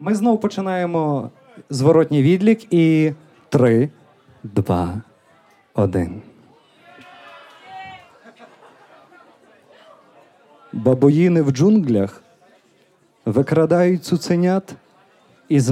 Ми 0.00 0.14
знову 0.14 0.38
починаємо 0.38 1.30
зворотній 1.70 2.22
відлік 2.22 2.72
і 2.72 3.12
три, 3.48 3.90
два, 4.42 4.94
один. 5.74 6.22
Бабуїни 10.72 11.42
в 11.42 11.50
джунглях 11.50 12.22
викрадають 13.26 14.04
цуценят 14.04 14.74
і 15.48 15.60
з 15.60 15.70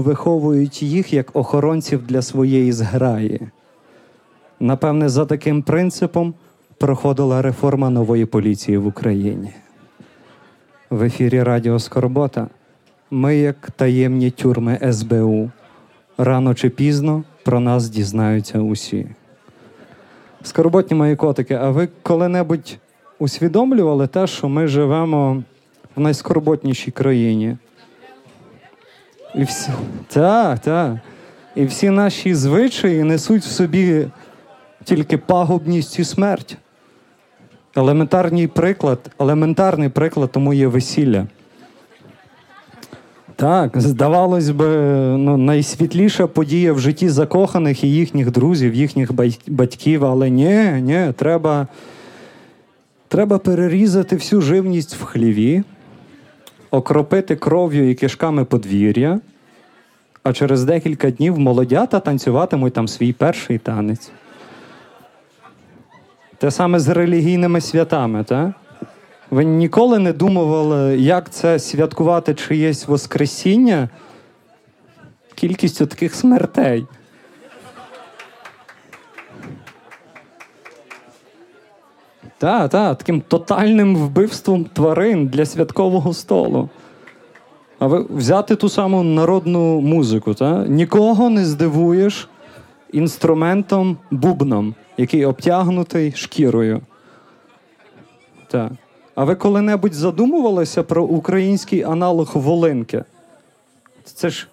виховують 0.00 0.82
їх 0.82 1.12
як 1.12 1.36
охоронців 1.36 2.06
для 2.06 2.22
своєї 2.22 2.72
зграї. 2.72 3.40
Напевне, 4.60 5.08
за 5.08 5.26
таким 5.26 5.62
принципом 5.62 6.34
проходила 6.78 7.42
реформа 7.42 7.90
нової 7.90 8.26
поліції 8.26 8.78
в 8.78 8.86
Україні. 8.86 9.52
В 10.90 11.02
ефірі 11.02 11.42
Радіо 11.42 11.78
Скорбота. 11.78 12.48
Ми, 13.10 13.36
як 13.36 13.70
таємні 13.70 14.30
тюрми 14.30 14.92
СБУ, 14.92 15.50
рано 16.18 16.54
чи 16.54 16.70
пізно 16.70 17.24
про 17.44 17.60
нас 17.60 17.88
дізнаються 17.88 18.58
усі. 18.58 19.06
Скорботні 20.42 20.96
мої 20.96 21.16
котики, 21.16 21.54
а 21.54 21.70
ви 21.70 21.88
коли-небудь 22.02 22.78
усвідомлювали 23.18 24.06
те, 24.06 24.26
що 24.26 24.48
ми 24.48 24.66
живемо 24.66 25.42
в 25.96 26.00
найскорботнішій 26.00 26.90
країні? 26.90 27.56
І 29.34 29.44
всі... 29.44 29.70
Так, 30.08 30.58
так. 30.58 30.96
І 31.54 31.64
всі 31.64 31.90
наші 31.90 32.34
звичаї 32.34 33.02
несуть 33.02 33.42
в 33.42 33.50
собі 33.50 34.06
тільки 34.84 35.18
пагубність 35.18 35.98
і 35.98 36.04
смерть. 36.04 36.56
Елементарний 37.76 38.46
приклад, 38.46 39.10
елементарний 39.18 39.88
приклад 39.88 40.32
тому 40.32 40.54
є 40.54 40.66
весілля. 40.66 41.26
Так, 43.36 43.80
здавалось 43.80 44.50
би, 44.50 44.66
ну, 45.16 45.36
найсвітліша 45.36 46.26
подія 46.26 46.72
в 46.72 46.78
житті 46.78 47.08
закоханих 47.08 47.84
і 47.84 47.92
їхніх 47.92 48.30
друзів, 48.30 48.74
їхніх 48.74 49.10
батьків, 49.46 50.04
але 50.04 50.30
ні, 50.30 50.82
ні, 50.82 51.12
треба, 51.16 51.66
треба 53.08 53.38
перерізати 53.38 54.16
всю 54.16 54.42
живність 54.42 54.94
в 54.94 55.04
хліві, 55.04 55.62
окропити 56.70 57.36
кров'ю 57.36 57.90
і 57.90 57.94
кишками 57.94 58.44
подвір'я, 58.44 59.20
а 60.22 60.32
через 60.32 60.64
декілька 60.64 61.10
днів 61.10 61.38
молодята 61.38 62.00
танцюватимуть 62.00 62.72
там 62.72 62.88
свій 62.88 63.12
перший 63.12 63.58
танець. 63.58 64.10
Те 66.38 66.50
саме 66.50 66.78
з 66.78 66.88
релігійними 66.88 67.60
святами, 67.60 68.24
так? 68.24 68.50
Ви 69.30 69.44
ніколи 69.44 69.98
не 69.98 70.12
думали, 70.12 70.98
як 70.98 71.30
це 71.30 71.58
святкувати 71.58 72.34
чиєсь 72.34 72.88
Воскресіння 72.88 73.88
кількістю 75.34 75.86
таких 75.86 76.14
смертей? 76.14 76.86
Так, 82.38 82.70
так, 82.70 82.98
таким 82.98 83.20
тотальним 83.20 83.96
вбивством 83.96 84.64
тварин 84.64 85.26
для 85.26 85.46
святкового 85.46 86.14
столу. 86.14 86.68
А 87.78 87.86
ви 87.86 88.06
взяти 88.10 88.56
ту 88.56 88.68
саму 88.68 89.02
народну 89.02 89.80
музику, 89.80 90.34
та? 90.34 90.66
нікого 90.66 91.30
не 91.30 91.44
здивуєш 91.44 92.28
інструментом 92.92 93.96
бубном, 94.10 94.74
який 94.96 95.24
обтягнутий 95.24 96.12
шкірою. 96.12 96.80
Так. 98.48 98.72
А 99.16 99.24
ви 99.24 99.34
коли-небудь 99.34 99.94
задумувалися 99.94 100.82
про 100.82 101.04
український 101.04 101.82
аналог 101.82 102.30
Волинки? 102.34 103.04
Це 104.04 104.30
ж. 104.30 104.48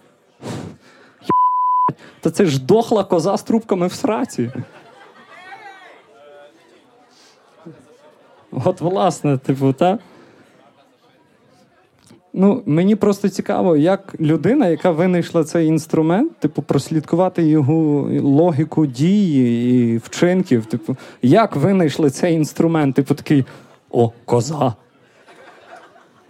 Та 2.20 2.32
це 2.32 2.46
ж 2.46 2.66
дохла 2.66 3.04
коза 3.04 3.38
з 3.38 3.44
трубками 3.44 3.88
в 3.88 3.94
сраці. 3.94 4.52
От, 8.52 8.82
власне, 8.82 9.38
типу, 9.38 9.74
та? 9.74 10.00
Ну, 12.34 12.64
мені 12.66 12.96
просто 12.96 13.30
цікаво, 13.30 13.78
як 13.78 14.16
людина, 14.20 14.68
яка 14.68 14.92
винайшла 14.92 15.44
цей 15.44 15.68
інструмент, 15.68 16.38
типу, 16.38 16.62
прослідкувати 16.62 17.44
його 17.44 18.10
логіку 18.22 18.86
дії 18.86 19.94
і 19.94 19.98
вчинків. 19.98 20.66
Типу, 20.66 20.98
як 21.22 21.56
винайшли 21.56 22.10
цей 22.10 22.34
інструмент? 22.34 22.96
Типу 22.96 23.16
такий. 23.16 23.46
О, 23.94 24.12
коза. 24.26 24.74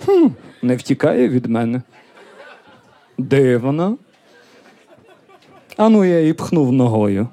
Хм, 0.06 0.28
Не 0.62 0.76
втікає 0.76 1.30
від 1.30 1.46
мене. 1.46 1.82
Дивно. 3.18 3.98
Ану, 5.78 6.06
я 6.06 6.20
її 6.20 6.34
пхнув 6.34 6.72
ногою. 6.74 7.28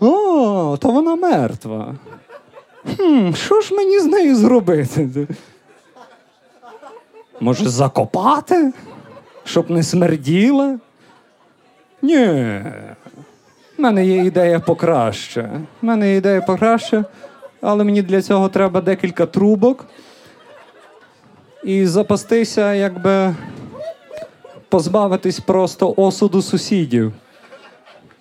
О, 0.00 0.76
то 0.80 0.90
вона 0.90 1.16
мертва. 1.16 1.94
Хм, 2.96 3.32
Що 3.34 3.60
ж 3.60 3.74
мені 3.74 4.00
з 4.00 4.06
нею 4.06 4.36
зробити? 4.36 5.26
Може, 7.40 7.68
закопати? 7.68 8.72
Щоб 9.44 9.70
не 9.70 9.82
смерділа? 9.82 10.78
Ні. 12.02 12.60
У 13.78 13.82
мене 13.82 14.06
є 14.06 14.24
ідея 14.24 14.60
покраще. 14.60 15.50
У 15.82 15.86
мене 15.86 16.10
є 16.10 16.16
ідея 16.16 16.40
покраще 16.40 17.04
але 17.62 17.84
мені 17.84 18.02
для 18.02 18.22
цього 18.22 18.48
треба 18.48 18.80
декілька 18.80 19.26
трубок 19.26 19.86
і 21.64 21.86
запастися, 21.86 22.74
якби 22.74 23.34
позбавитись 24.68 25.40
просто 25.40 25.94
осуду 25.96 26.42
сусідів, 26.42 27.12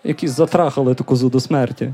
які 0.04 0.28
затрахали 0.28 0.96
ту 0.96 1.04
козу 1.04 1.30
до 1.30 1.40
смерті. 1.40 1.94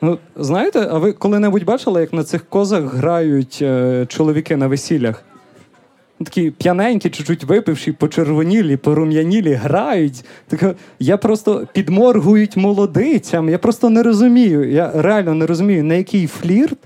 Ну, 0.00 0.18
Знаєте, 0.36 0.88
а 0.90 0.98
ви 0.98 1.12
коли-небудь 1.12 1.64
бачили, 1.64 2.00
як 2.00 2.12
на 2.12 2.24
цих 2.24 2.48
козах 2.48 2.82
грають 2.82 3.58
е, 3.62 4.06
чоловіки 4.08 4.56
на 4.56 4.66
весіллях? 4.66 5.24
Такі 6.24 6.50
п'яненькі, 6.50 7.10
чуть-чуть 7.10 7.44
випивші, 7.44 7.92
почервонілі, 7.92 8.76
порум'янілі, 8.76 9.52
грають. 9.52 10.24
Так, 10.46 10.76
я 10.98 11.16
просто 11.16 11.66
підморгують 11.72 12.56
молодицям. 12.56 13.48
Я 13.48 13.58
просто 13.58 13.90
не 13.90 14.02
розумію. 14.02 14.70
Я 14.70 14.92
реально 14.94 15.34
не 15.34 15.46
розумію, 15.46 15.84
на 15.84 15.94
який 15.94 16.26
флірт 16.26 16.78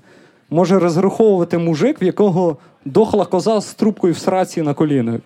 може 0.51 0.79
розраховувати 0.79 1.59
мужик, 1.59 2.03
в 2.03 2.05
якого 2.05 2.57
дохла 2.85 3.25
коза 3.25 3.61
з 3.61 3.75
трубкою 3.75 4.13
в 4.13 4.19
сраці 4.19 4.63
на 4.63 4.75
колінах. 4.75 5.21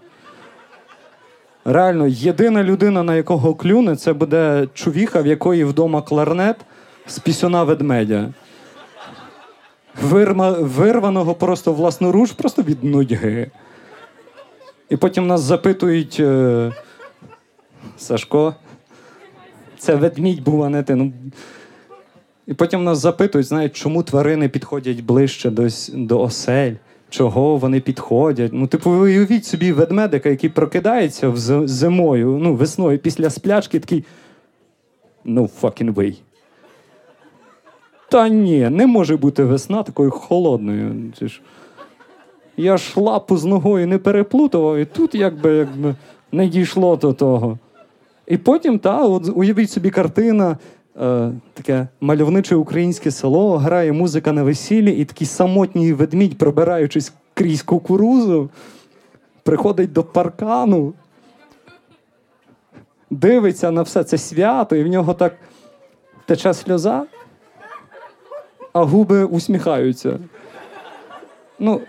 Реально, 1.65 2.07
єдина 2.07 2.63
людина, 2.63 3.03
на 3.03 3.17
якого 3.17 3.55
клюне, 3.55 3.97
це 3.97 4.13
буде 4.13 4.69
чувіха, 4.75 5.23
в 5.23 5.27
якої 5.27 5.65
вдома 5.65 6.03
кларнет 6.03 6.57
з 7.07 7.19
пісюна 7.19 7.65
ведмедя. 7.65 8.29
Вирма, 10.03 10.51
вирваного 10.51 11.35
просто 11.35 11.73
власноруч, 11.73 12.33
просто 12.33 12.63
від 12.63 12.85
нудьги. 12.85 13.51
І 14.89 14.97
потім 14.97 15.27
нас 15.27 15.41
запитують 15.41 16.17
е, 16.21 16.73
Сашко, 17.97 18.55
це 19.79 19.95
ведмідь 19.95 20.45
був, 20.45 20.63
а 20.63 20.69
не 20.69 20.83
ти. 20.83 20.95
Ну, 20.95 21.13
І 22.47 22.55
потім 22.55 22.85
нас 22.85 22.99
запитують, 22.99 23.47
знають, 23.47 23.73
чому 23.77 24.03
тварини 24.03 24.49
підходять 24.49 25.01
ближче 25.01 25.51
до 25.51 25.69
до 25.93 26.21
осель, 26.21 26.73
чого 27.11 27.57
вони 27.57 27.81
підходять. 27.81 28.51
Ну, 28.55 28.67
типу, 28.67 28.91
уявіть 28.91 29.47
собі 29.47 29.73
ведмедика, 29.73 30.29
який 30.29 30.51
прокидається 30.51 31.29
в 31.29 31.69
зимою, 31.69 32.39
ну, 32.43 32.55
весною 32.55 32.99
після 32.99 33.31
сплячки, 33.31 33.81
такий. 33.81 34.05
No 35.27 35.49
fucking 35.61 35.95
way. 35.95 36.17
Та 38.11 38.29
ні, 38.29 38.71
не 38.71 38.87
може 38.87 39.17
бути 39.17 39.45
весна 39.45 39.83
такою 39.83 40.11
холодною. 40.11 41.13
Це 41.19 41.29
ж... 41.29 41.41
Я 42.57 42.77
ж 42.77 43.01
лапу 43.01 43.37
з 43.37 43.45
ногою 43.45 43.87
не 43.87 43.99
переплутував, 43.99 44.77
і 44.77 44.85
тут 44.85 45.15
якби 45.15 45.55
якби 45.55 45.95
не 46.33 46.49
дійшло 46.49 46.97
до 46.97 47.13
того. 47.13 47.59
І 48.27 48.37
потім, 48.37 48.79
та, 48.79 49.03
от 49.03 49.31
уявіть 49.35 49.71
собі 49.71 49.91
картина, 49.91 50.59
е, 51.01 51.31
таке 51.55 51.89
мальовниче 52.01 52.57
українське 52.57 53.11
село, 53.11 53.59
грає 53.59 53.93
музика 53.93 54.33
на 54.33 54.43
весіллі, 54.43 54.93
і 54.93 55.05
такий 55.05 55.27
самотній 55.27 55.93
ведмідь, 55.93 56.39
пробираючись 56.39 57.13
крізь 57.35 57.63
кукурузу, 57.63 58.51
приходить 59.43 59.93
до 59.93 60.05
паркану, 60.05 60.93
дивиться 63.11 63.71
на 63.71 63.83
все 63.83 64.05
це 64.05 64.19
свято, 64.19 64.77
і 64.77 64.85
в 64.85 64.87
нього 64.87 65.15
так 65.15 65.37
тече 66.27 66.55
сльоза, 66.55 67.07
а 68.73 68.85
губи 68.85 69.25
усміхаються. 69.25 70.19
Ну, 71.59 71.81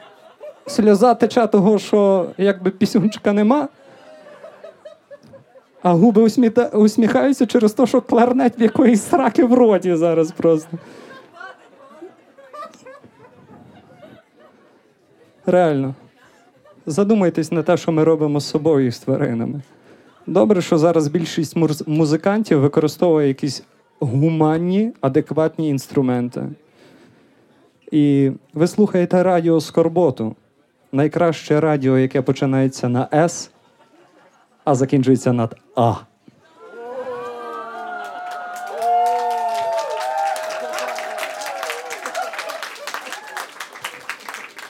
сльоза 0.67 1.13
тече 1.13 1.47
того, 1.47 1.79
що 1.79 2.29
якби 2.38 2.71
пісюнчика 2.71 3.33
нема, 3.33 3.67
а 5.83 5.94
губи 5.94 6.21
усміта... 6.21 6.65
усміхаються 6.67 7.45
через 7.45 7.73
те, 7.73 7.85
що 7.85 8.01
кларнет 8.01 8.59
в 8.59 8.62
якоїсь 8.62 9.03
сраки 9.03 9.44
в 9.44 9.53
роті 9.53 9.95
зараз 9.95 10.31
просто. 10.31 10.77
Реально. 15.45 15.95
задумайтесь 16.85 17.51
на 17.51 17.63
те, 17.63 17.77
що 17.77 17.91
ми 17.91 18.03
робимо 18.03 18.39
з 18.39 18.45
собою 18.45 18.88
і 18.88 18.91
з 18.91 19.00
тваринами. 19.00 19.62
Добре, 20.27 20.62
що 20.62 20.77
зараз 20.77 21.07
більшість 21.07 21.56
муз- 21.56 21.89
музикантів 21.89 22.59
використовує 22.59 23.27
якісь 23.27 23.63
гуманні, 24.00 24.91
адекватні 25.01 25.69
інструменти. 25.69 26.44
І 27.91 28.31
ви 28.53 28.67
слухаєте 28.67 29.23
радіо 29.23 29.62
Скорботу. 29.62 30.35
Найкраще 30.95 31.59
радіо, 31.59 31.97
яке 31.97 32.21
починається 32.21 32.89
на 32.89 33.07
С, 33.13 33.50
а 34.63 34.75
закінчується 34.75 35.33
на 35.33 35.50
А. 35.75 35.94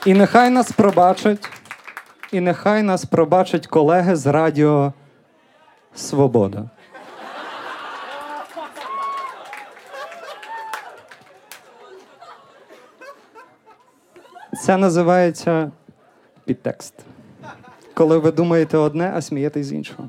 І 0.06 0.14
нехай 0.14 0.50
нас 0.50 0.72
пробачать, 0.72 1.48
і 2.32 2.40
нехай 2.40 2.82
нас 2.82 3.04
пробачать 3.04 3.66
колеги 3.66 4.16
з 4.16 4.26
Радіо 4.26 4.92
Свобода. 5.94 6.70
Це 14.62 14.76
називається 14.76 15.70
підтекст. 16.46 16.94
Коли 17.94 18.18
ви 18.18 18.30
думаєте 18.30 18.76
одне, 18.76 19.12
а 19.14 19.22
смієтесь 19.22 19.66
з 19.66 19.72
іншого. 19.72 20.08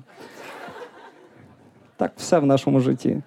Так 1.98 2.12
все 2.18 2.40
в 2.40 2.46
нашому 2.46 2.80
житті. 2.80 3.22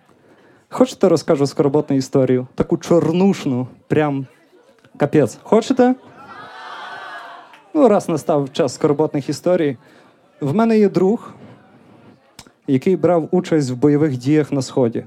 Хочете, 0.69 1.09
розкажу 1.09 1.47
скорботну 1.47 1.97
історію? 1.97 2.47
Таку 2.55 2.77
чорнушну, 2.77 3.67
прям 3.89 4.27
капець. 4.97 5.39
Хочете? 5.43 5.95
Ну, 7.75 7.89
раз 7.89 8.09
настав 8.09 8.53
час 8.53 8.75
скорботних 8.75 9.29
історій. 9.29 9.77
В 10.41 10.55
мене 10.55 10.79
є 10.79 10.89
друг, 10.89 11.33
який 12.67 12.97
брав 12.97 13.29
участь 13.31 13.71
в 13.71 13.75
бойових 13.75 14.17
діях 14.17 14.53
на 14.53 14.63
Сході. 14.63 15.05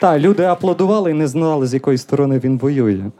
Та, 0.00 0.18
люди 0.18 0.44
аплодували 0.44 1.10
і 1.10 1.14
не 1.14 1.26
знали, 1.26 1.66
з 1.66 1.74
якої 1.74 1.98
сторони 1.98 2.38
він 2.38 2.58
воює. 2.58 3.10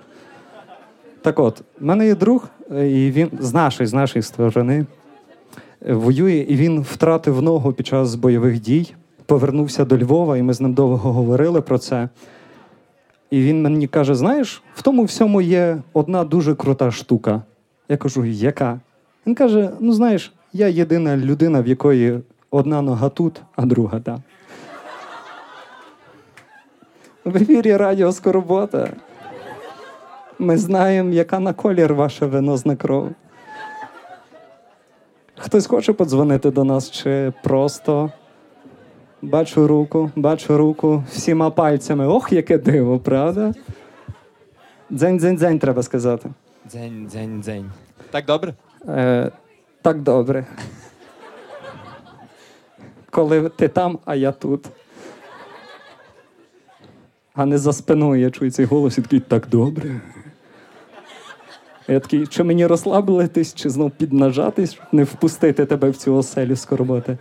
Так 1.23 1.39
от, 1.39 1.63
в 1.81 1.85
мене 1.85 2.07
є 2.07 2.15
друг, 2.15 2.49
е, 2.73 2.91
і 2.91 3.11
він 3.11 3.31
з 3.41 3.55
нашої, 3.55 3.87
з 3.87 3.95
нашої 3.95 4.23
сторони 4.23 4.87
е, 5.87 5.93
воює, 5.93 6.47
і 6.49 6.57
він 6.57 6.81
втратив 6.81 7.43
ногу 7.43 7.73
під 7.73 7.87
час 7.87 8.15
бойових 8.15 8.61
дій, 8.61 8.95
повернувся 9.27 9.85
до 9.85 9.99
Львова, 9.99 10.37
і 10.37 10.43
ми 10.43 10.55
з 10.55 10.61
ним 10.61 10.75
довго 10.75 11.13
говорили 11.13 11.61
про 11.61 11.79
це. 11.79 12.09
І 13.31 13.41
він 13.41 13.63
мені 13.63 13.87
каже: 13.87 14.15
знаєш, 14.15 14.63
в 14.75 14.83
тому 14.83 15.05
всьому 15.05 15.41
є 15.41 15.79
одна 15.93 16.25
дуже 16.25 16.55
крута 16.55 16.91
штука. 16.91 17.43
Я 17.89 17.97
кажу, 17.97 18.25
яка? 18.25 18.81
Він 19.27 19.35
каже: 19.35 19.71
ну 19.81 19.93
знаєш, 19.93 20.33
я 20.53 20.69
єдина 20.69 21.17
людина, 21.17 21.61
в 21.61 21.67
якої 21.67 22.21
одна 22.51 22.83
нога 22.83 23.09
тут, 23.09 23.43
а 23.57 23.67
друга 23.67 24.01
там. 24.01 24.23
В 27.25 27.37
ефірі 27.37 27.77
Радіо 27.77 28.13
Скорбота. 28.13 28.89
Ми 30.41 30.59
знаємо, 30.59 31.13
яка 31.13 31.39
на 31.39 31.53
колір 31.53 31.95
ваша 31.95 32.27
венозна 32.27 32.77
кров. 32.77 33.11
Хтось 35.37 35.67
хоче 35.67 35.93
подзвонити 35.93 36.51
до 36.51 36.65
нас, 36.65 36.91
чи 36.91 37.33
просто 37.43 38.11
бачу 39.23 39.67
руку, 39.67 40.11
бачу 40.17 40.59
руку 40.59 41.05
всіма 41.11 41.51
пальцями. 41.51 42.07
Ох, 42.07 42.33
яке 42.33 42.59
диво, 42.59 42.99
правда? 42.99 43.55
Дзень-дзень-дзень, 44.91 45.59
треба 45.59 45.83
сказати. 45.83 46.31
Дзень, 46.67 47.07
дзень, 47.11 47.43
дзень. 47.43 47.71
Так 48.11 48.25
добре? 48.25 48.55
Е, 48.89 49.31
так 49.83 50.03
добре. 50.03 50.47
Коли 53.11 53.49
ти 53.49 53.69
там, 53.69 53.99
а 54.05 54.15
я 54.15 54.33
тут. 54.33 54.69
А 57.35 57.47
не 57.47 57.59
за 57.59 57.73
спиною 57.73 58.21
я 58.21 58.31
чую 58.31 58.51
цей 58.51 58.67
голос 58.67 58.99
і 58.99 59.03
такий 59.03 59.21
так 59.21 59.49
добре. 59.49 60.01
Я 61.91 62.01
такий, 62.01 62.27
чи 62.27 62.45
мені 62.45 62.67
розслабитись, 62.67 63.55
чи 63.55 63.71
знов 63.71 63.91
піднажатись, 63.91 64.73
щоб 64.73 64.85
не 64.93 65.05
впустити 65.05 65.67
тебе 65.67 65.91
в 65.91 65.97
цю 65.97 66.17
оселю 66.17 66.57
скорботи. 66.57 67.19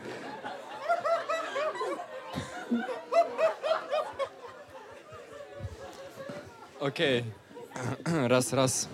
Окей. 6.79 7.25
Раз, 8.27 8.53
раз. 8.53 8.87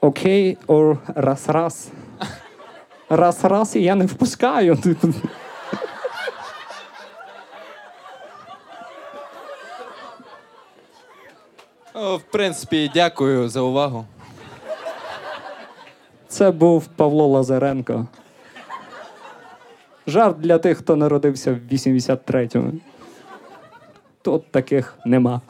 Окей, 0.00 0.58
or 0.66 0.98
раз-раз. 1.14 1.88
Раз-раз, 3.08 3.76
і 3.76 3.82
я 3.82 3.94
не 3.94 4.06
впускаю. 4.06 4.78
О, 11.94 12.16
в 12.16 12.22
принципі, 12.22 12.90
дякую 12.94 13.48
за 13.48 13.60
увагу. 13.60 14.06
Це 16.30 16.50
був 16.50 16.86
Павло 16.86 17.26
Лазаренко. 17.26 18.06
Жарт 20.06 20.40
для 20.40 20.58
тих, 20.58 20.78
хто 20.78 20.96
народився 20.96 21.52
в 21.52 21.72
83-му. 21.72 22.72
Тут 24.22 24.50
таких 24.50 24.98
нема. 25.06 25.40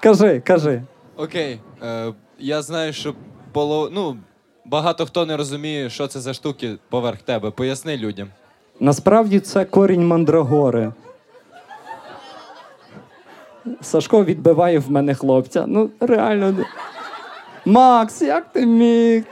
Кажи, 0.00 0.40
кажи. 0.40 0.82
Окей. 1.16 1.60
Е, 1.82 2.12
я 2.38 2.62
знаю, 2.62 2.92
що 2.92 3.14
поло... 3.52 3.90
ну, 3.92 4.16
багато 4.64 5.06
хто 5.06 5.26
не 5.26 5.36
розуміє, 5.36 5.90
що 5.90 6.06
це 6.06 6.20
за 6.20 6.34
штуки 6.34 6.76
поверх 6.88 7.22
тебе. 7.22 7.50
Поясни 7.50 7.96
людям. 7.96 8.28
Насправді 8.80 9.40
це 9.40 9.64
корінь 9.64 10.06
мандрагори. 10.06 10.92
Сашко 13.80 14.24
відбиває 14.24 14.78
в 14.78 14.90
мене 14.90 15.14
хлопця. 15.14 15.64
Ну, 15.66 15.90
реально. 16.00 16.54
Макс, 17.66 18.22
як 18.22 18.44
ти 18.52 18.66
міг? 18.66 19.24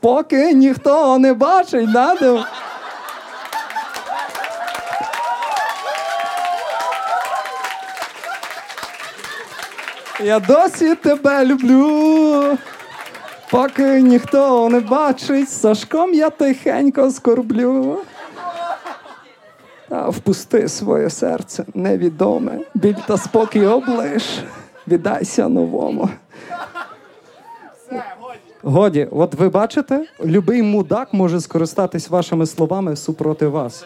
Поки 0.00 0.52
ніхто 0.52 1.18
не 1.18 1.34
бачить, 1.34 1.92
да? 1.92 2.14
Я 10.24 10.40
досі 10.40 10.94
тебе 10.94 11.44
люблю. 11.44 12.58
Поки 13.50 14.02
ніхто 14.02 14.68
не 14.68 14.80
бачить, 14.80 15.50
Сашком 15.50 16.14
я 16.14 16.30
тихенько 16.30 17.10
скорблю. 17.10 17.98
Та 19.88 20.08
впусти 20.08 20.68
своє 20.68 21.10
серце 21.10 21.64
невідоме, 21.74 22.58
біль 22.74 22.94
та 23.06 23.16
спокій 23.16 23.66
облиш, 23.66 24.24
віддайся 24.88 25.48
новому. 25.48 26.08
Годі, 28.62 29.08
от 29.10 29.34
ви 29.34 29.48
бачите, 29.48 30.04
любий 30.24 30.62
мудак 30.62 31.12
може 31.12 31.40
скористатись 31.40 32.10
вашими 32.10 32.46
словами 32.46 32.96
супроти 32.96 33.46
вас. 33.46 33.84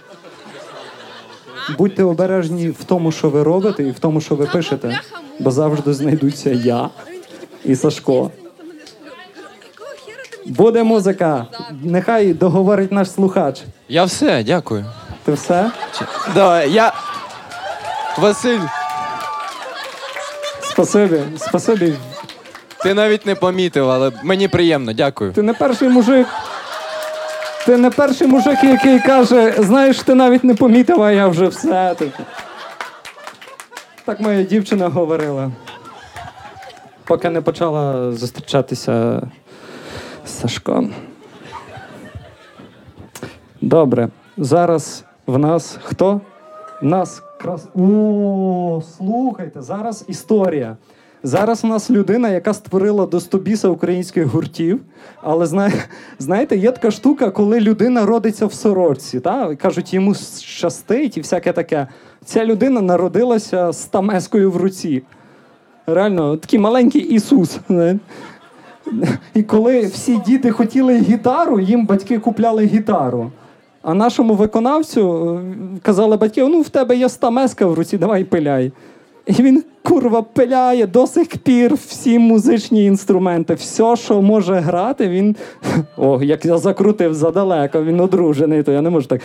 Будьте 1.78 2.04
обережні 2.04 2.68
в 2.68 2.84
тому, 2.84 3.12
що 3.12 3.30
ви 3.30 3.42
робите, 3.42 3.82
і 3.82 3.90
в 3.90 3.98
тому, 3.98 4.20
що 4.20 4.34
ви 4.34 4.46
пишете, 4.46 5.00
бо 5.38 5.50
завжди 5.50 5.92
знайдуться 5.94 6.50
я 6.50 6.90
і 7.64 7.76
Сашко. 7.76 8.30
Буде 10.46 10.82
музика. 10.82 11.46
Нехай 11.82 12.32
договорить 12.32 12.92
наш 12.92 13.10
слухач. 13.10 13.62
Я 13.88 14.04
все, 14.04 14.44
дякую. 14.44 14.84
Ти 15.24 15.32
все? 15.32 15.70
Давай, 16.34 16.72
я. 16.72 16.92
Василь, 18.18 18.60
Спасибі, 20.60 21.20
спасибі. 21.38 21.94
Ти 22.86 22.94
навіть 22.94 23.26
не 23.26 23.34
помітив, 23.34 23.90
але 23.90 24.12
мені 24.22 24.48
приємно, 24.48 24.92
дякую. 24.92 25.32
Ти 25.32 25.42
не 25.42 25.54
перший 25.54 25.88
мужик. 25.88 26.26
Ти 27.66 27.76
не 27.76 27.90
перший 27.90 28.26
мужик, 28.26 28.64
який 28.64 29.00
каже, 29.00 29.54
знаєш, 29.58 30.02
ти 30.02 30.14
навіть 30.14 30.44
не 30.44 30.54
помітив, 30.54 31.02
а 31.02 31.12
я 31.12 31.28
вже 31.28 31.46
все. 31.46 31.94
Типу. 31.98 32.22
Так 34.04 34.20
моя 34.20 34.42
дівчина 34.42 34.88
говорила. 34.88 35.50
Поки 37.04 37.30
не 37.30 37.40
почала 37.40 38.12
зустрічатися 38.12 39.22
з 40.26 40.30
Сашком. 40.30 40.94
Добре. 43.60 44.08
Зараз 44.36 45.04
в 45.26 45.38
нас 45.38 45.78
хто? 45.82 46.20
В 46.82 46.84
нас 46.84 47.22
крас. 47.40 47.68
О, 47.74 48.82
слухайте, 48.96 49.62
зараз 49.62 50.04
історія. 50.08 50.76
Зараз 51.22 51.64
у 51.64 51.66
нас 51.66 51.90
людина, 51.90 52.28
яка 52.28 52.54
створила 52.54 53.06
до 53.06 53.20
100 53.20 53.38
біса 53.38 53.68
українських 53.68 54.26
гуртів. 54.26 54.80
Але 55.22 55.46
зна... 55.46 55.72
знаєте, 56.18 56.56
є 56.56 56.72
така 56.72 56.90
штука, 56.90 57.30
коли 57.30 57.60
людина 57.60 58.06
родиться 58.06 58.46
в 58.46 58.52
сорочці. 58.52 59.20
Та? 59.20 59.56
Кажуть, 59.56 59.94
йому 59.94 60.14
щастить 60.40 61.16
і 61.16 61.20
всяке 61.20 61.52
таке. 61.52 61.86
Ця 62.24 62.44
людина 62.44 62.80
народилася 62.80 63.72
з 63.72 63.84
тамескою 63.84 64.50
в 64.50 64.56
руці. 64.56 65.02
Реально, 65.86 66.36
такий 66.36 66.58
маленький 66.58 67.02
Ісус. 67.02 67.58
І 69.34 69.42
коли 69.42 69.86
всі 69.86 70.16
діти 70.16 70.50
хотіли 70.50 70.98
гітару, 70.98 71.60
їм 71.60 71.86
батьки 71.86 72.18
купляли 72.18 72.64
гітару. 72.64 73.30
А 73.82 73.94
нашому 73.94 74.34
виконавцю 74.34 75.34
е, 75.34 75.80
казали 75.82 76.16
батьки: 76.16 76.44
ну 76.44 76.60
в 76.60 76.68
тебе 76.68 76.96
є 76.96 77.08
стамеска 77.08 77.66
в 77.66 77.74
руці, 77.74 77.98
давай 77.98 78.24
пиляй. 78.24 78.72
І 79.26 79.32
він 79.32 79.64
курва 79.82 80.22
пиляє 80.22 80.86
до 80.86 81.06
сих 81.06 81.38
пір 81.38 81.74
всі 81.74 82.18
музичні 82.18 82.84
інструменти. 82.84 83.54
Все, 83.54 83.96
що 83.96 84.22
може 84.22 84.54
грати, 84.54 85.08
він. 85.08 85.36
О, 85.96 86.22
як 86.22 86.44
я 86.44 86.58
закрутив 86.58 87.14
задалеко, 87.14 87.84
він 87.84 88.00
одружений, 88.00 88.62
то 88.62 88.72
я 88.72 88.80
не 88.80 88.90
можу 88.90 89.06
так. 89.06 89.20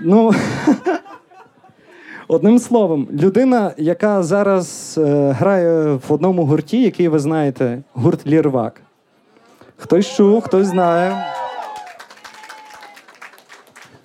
Ну, 0.00 0.32
одним 2.28 2.58
словом, 2.58 3.08
людина, 3.12 3.72
яка 3.76 4.22
зараз 4.22 4.94
е, 4.98 5.30
грає 5.38 5.94
в 6.08 6.12
одному 6.12 6.44
гурті, 6.44 6.82
який 6.82 7.08
ви 7.08 7.18
знаєте, 7.18 7.82
гурт 7.92 8.26
Лірвак. 8.26 8.80
Хтось 9.76 10.16
чув, 10.16 10.40
хтось 10.40 10.66
знає. 10.66 11.26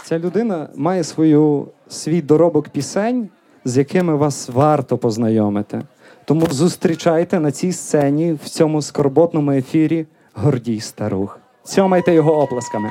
Ця 0.04 0.20
людина 0.20 0.70
має 0.76 1.04
свою, 1.04 1.68
свій 1.88 2.22
доробок 2.22 2.70
пісень, 2.70 3.30
з 3.68 3.78
якими 3.78 4.16
вас 4.16 4.50
варто 4.50 4.98
познайомити. 4.98 5.82
Тому 6.26 6.48
зустрічайте 6.52 7.40
на 7.40 7.52
цій 7.52 7.72
сцені 7.72 8.34
в 8.34 8.50
цьому 8.50 8.82
скорботному 8.82 9.52
ефірі 9.52 10.06
Гордій 10.34 10.80
Старух. 10.80 11.40
Цьомайте 11.64 12.14
його 12.14 12.42
оплесками. 12.42 12.90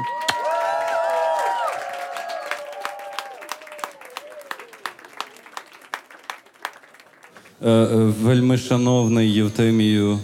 Е, 7.62 7.71
е, 7.71 7.87
Вельмишановний 8.23 9.33
Євтимію, 9.33 10.18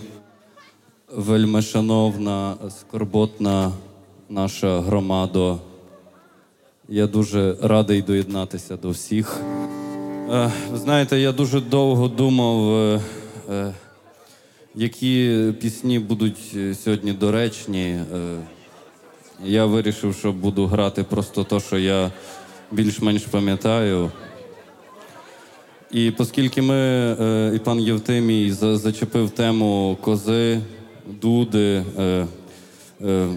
вельмишановна, 1.17 2.55
скорботна 2.81 3.73
наша 4.29 4.81
громада. 4.81 5.57
Я 6.89 7.07
дуже 7.07 7.57
радий 7.63 8.03
доєднатися 8.03 8.77
до 8.77 8.91
всіх. 8.91 9.43
Е, 10.31 10.51
Знаєте, 10.75 11.21
я 11.21 11.33
дуже 11.33 11.61
довго 11.61 12.09
думав, 12.09 12.75
е, 12.75 13.01
е, 13.51 13.75
які 14.75 15.43
пісні 15.61 15.99
будуть 15.99 16.57
сьогодні 16.85 17.13
доречні. 17.13 18.01
Я 19.45 19.67
вирішив, 19.67 20.15
що 20.15 20.33
буду 20.33 20.67
грати 20.67 21.03
просто 21.03 21.45
те, 21.45 21.61
що 21.61 21.79
я 21.79 22.11
більш-менш 22.73 23.23
пам'ятаю. 23.23 24.11
І 25.91 26.13
оскільки 26.19 26.63
ми, 26.63 27.53
і 27.57 27.59
пан 27.59 27.81
Євтимій 27.81 28.51
зачепив 28.53 29.31
тему 29.31 29.99
кози, 30.01 30.61
дуди, 31.21 31.85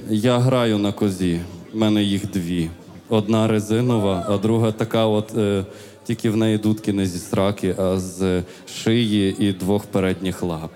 я 0.10 0.40
граю 0.40 0.78
на 0.78 0.92
козі. 0.92 1.40
У 1.74 1.78
мене 1.78 2.04
їх 2.04 2.32
дві. 2.32 2.70
Одна 3.10 3.48
резинова, 3.48 4.26
а 4.30 4.38
друга 4.38 4.72
така, 4.72 5.06
от 5.06 5.34
тільки 6.06 6.30
в 6.30 6.38
неї 6.38 6.58
дудки 6.58 6.94
не 6.94 7.06
зі 7.06 7.20
сраки, 7.20 7.76
а 7.78 8.00
з 8.00 8.44
шиї 8.68 9.36
і 9.40 9.54
двох 9.54 9.86
передніх 9.86 10.44
лап. 10.44 10.72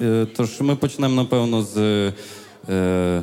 Е, 0.00 0.26
Тож 0.36 0.60
ми 0.60 0.76
почнемо, 0.76 1.14
напевно, 1.14 1.62
з 1.62 1.76
е, 2.68 3.22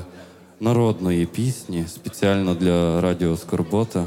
народної 0.59 1.25
пісні 1.25 1.85
спеціально 1.87 2.55
для 2.55 3.01
Радіо 3.01 3.37
Скорбота. 3.37 4.05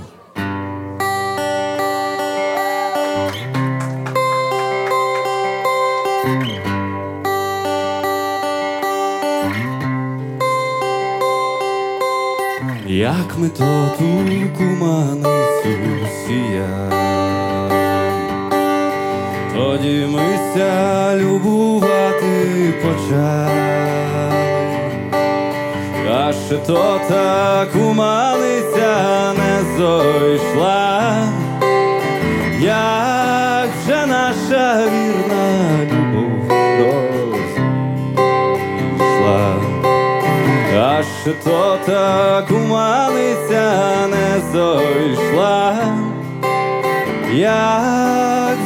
Як 13.28 13.38
ми 13.38 13.48
то 13.48 13.90
ту 13.98 14.04
куманицю 14.58 15.68
сіяли, 16.26 17.72
тоді 19.54 20.06
мися 20.06 21.16
любувати 21.16 22.74
почали, 22.82 23.82
а 26.10 26.32
ще 26.32 26.56
то 26.56 27.00
та 27.08 27.66
куманиця 27.72 29.32
не 29.32 29.62
зойшла, 29.76 31.28
як 32.60 33.68
вже 33.84 34.06
наша 34.06 34.86
вірна 34.86 35.68
любов 35.92 36.48
розійшла. 36.78 37.62
Аж 40.98 41.06
то 41.44 41.78
та 41.86 42.42
куманиця 42.48 44.06
не 44.06 44.40
зойшла, 44.52 45.74
як 47.34 48.58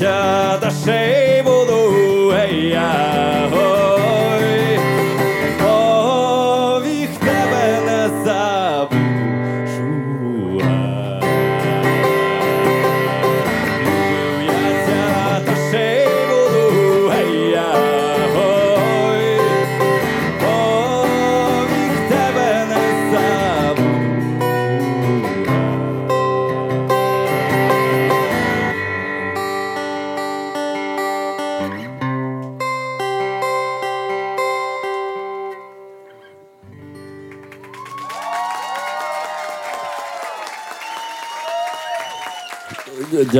ja, 0.00 0.58
the 0.60 0.70
same. 0.70 1.23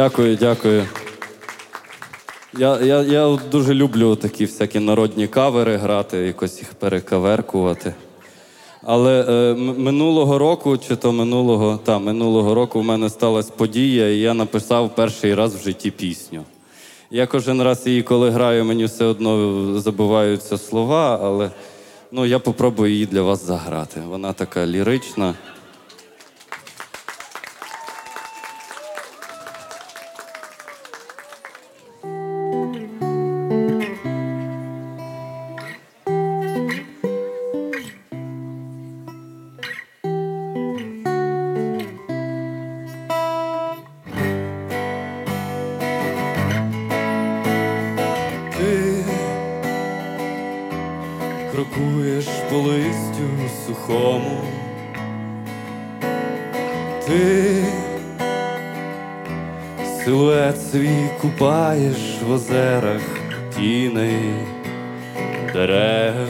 Дякую, 0.04 0.36
дякую. 0.36 0.86
Я, 2.58 2.80
я, 2.80 3.02
я 3.02 3.38
дуже 3.50 3.74
люблю 3.74 4.16
такі 4.16 4.44
всякі 4.44 4.80
народні 4.80 5.28
кавери 5.28 5.76
грати, 5.76 6.16
якось 6.16 6.58
їх 6.58 6.74
перекаверкувати. 6.74 7.94
Але 8.82 9.24
е, 9.28 9.54
минулого 9.54 10.38
року, 10.38 10.78
чи 10.78 10.96
то 10.96 11.12
минулого, 11.12 11.80
та, 11.84 11.98
минулого 11.98 12.54
року 12.54 12.80
в 12.80 12.84
мене 12.84 13.10
сталася 13.10 13.52
подія, 13.56 14.10
і 14.10 14.18
я 14.18 14.34
написав 14.34 14.94
перший 14.94 15.34
раз 15.34 15.54
в 15.54 15.64
житті 15.64 15.90
пісню. 15.90 16.42
Я 17.10 17.26
кожен 17.26 17.62
раз 17.62 17.86
її, 17.86 18.02
коли 18.02 18.30
граю, 18.30 18.64
мені 18.64 18.84
все 18.84 19.04
одно 19.04 19.80
забуваються 19.80 20.58
слова, 20.58 21.20
але 21.22 21.50
ну, 22.12 22.26
я 22.26 22.38
попробую 22.38 22.92
її 22.92 23.06
для 23.06 23.22
вас 23.22 23.46
заграти. 23.46 24.00
Вона 24.08 24.32
така 24.32 24.66
лірична. 24.66 25.34
Купаєш 61.54 62.22
в 62.26 62.32
озерах 62.32 63.02
тіни 63.56 64.18
дерев. 65.52 66.28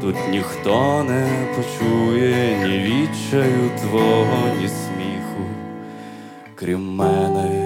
Тут 0.00 0.16
ніхто 0.30 1.04
не 1.04 1.28
почує 1.56 2.58
ні 2.64 2.78
відчаю 2.78 3.70
твого, 3.80 4.48
ні 4.60 4.68
сміху, 4.68 5.44
крім 6.54 6.94
мене. 6.94 7.65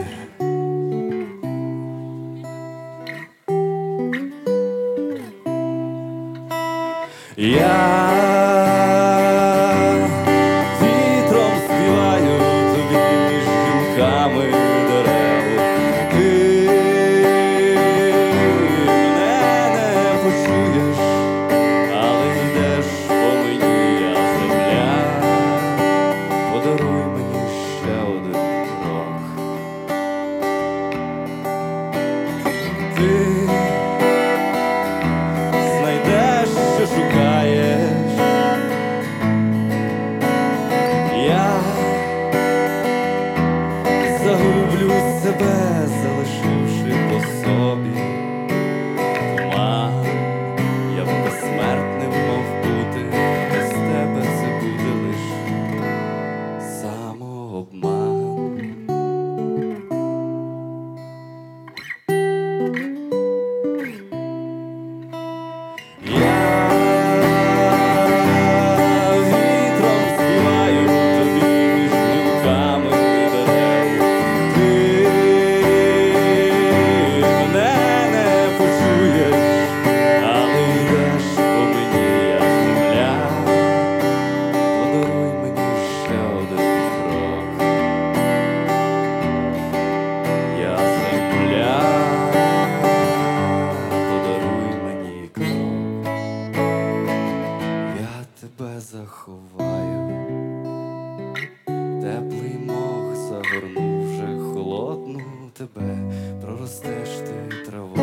Проростеш 106.40 107.08
ти 107.08 107.70
травою, 107.70 107.99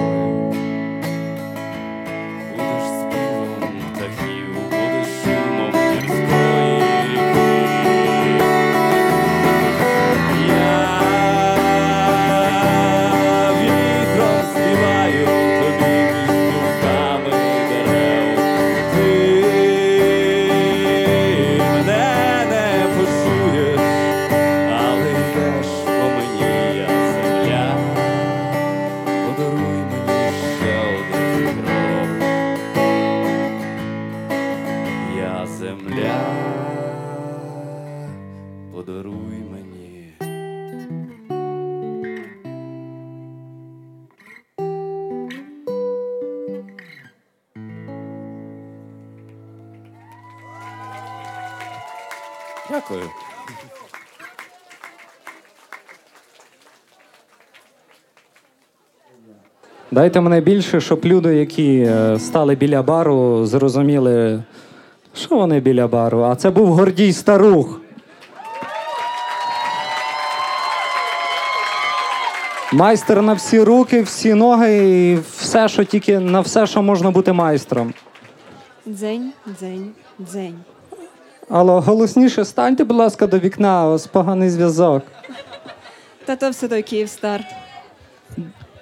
Дайте 60.07 60.21
мене 60.21 60.41
більше, 60.41 60.81
щоб 60.81 61.05
люди, 61.05 61.35
які 61.35 61.79
е, 61.79 62.19
стали 62.19 62.55
біля 62.55 62.81
бару, 62.81 63.45
зрозуміли, 63.45 64.43
що 65.13 65.35
вони 65.35 65.59
біля 65.59 65.87
бару. 65.87 66.23
А 66.23 66.35
це 66.35 66.49
був 66.49 66.67
Гордій 66.67 67.13
Старух. 67.13 67.81
Майстер 72.73 73.21
на 73.21 73.33
всі 73.33 73.63
руки, 73.63 74.01
всі 74.01 74.33
ноги 74.33 74.77
і 74.77 75.19
все, 75.37 75.67
що 75.67 75.83
тільки 75.83 76.19
на 76.19 76.41
все, 76.41 76.67
що 76.67 76.81
можна 76.81 77.11
бути 77.11 77.33
майстром. 77.33 77.93
Дзень, 78.87 79.31
дзень, 79.59 79.91
дзень. 80.19 80.59
Алло, 81.49 81.81
голосніше 81.81 82.45
станьте, 82.45 82.83
будь 82.83 82.97
ласка, 82.97 83.27
до 83.27 83.39
вікна, 83.39 83.87
ось 83.87 84.07
поганий 84.07 84.49
зв'язок. 84.49 85.03
Та 86.25 86.35
то 86.35 86.49
все 86.49 86.67
той 86.67 86.81
Київстар. 86.81 87.41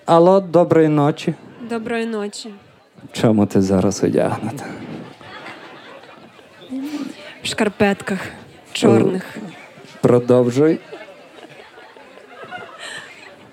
Алло, 0.06 0.40
доброї 0.40 0.88
ночі. 0.88 1.34
Доброї 1.70 2.06
ночі. 2.06 2.50
Чому 3.12 3.46
ти 3.46 3.62
зараз 3.62 4.04
одягнута? 4.04 4.64
В 7.44 7.48
шкарпетках 7.48 8.20
чорних. 8.74 9.38
Продовжуй. 10.02 10.80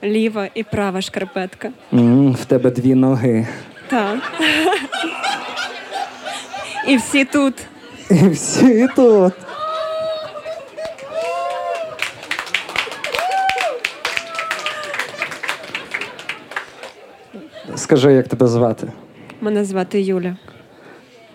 Ліва 0.05 0.49
і 0.55 0.63
права 0.63 1.01
шкарпетка. 1.03 1.71
М, 1.93 2.33
в 2.33 2.45
тебе 2.45 2.71
дві 2.71 2.95
ноги. 2.95 3.47
Так. 3.89 4.19
І 6.89 6.97
всі 6.97 7.25
тут. 7.25 7.55
І 8.11 8.29
всі 8.29 8.89
тут. 8.97 9.33
Скажи, 17.75 18.13
як 18.13 18.29
тебе 18.29 18.47
звати? 18.47 18.87
Мене 19.41 19.65
звати 19.65 20.03
Юля. 20.03 20.37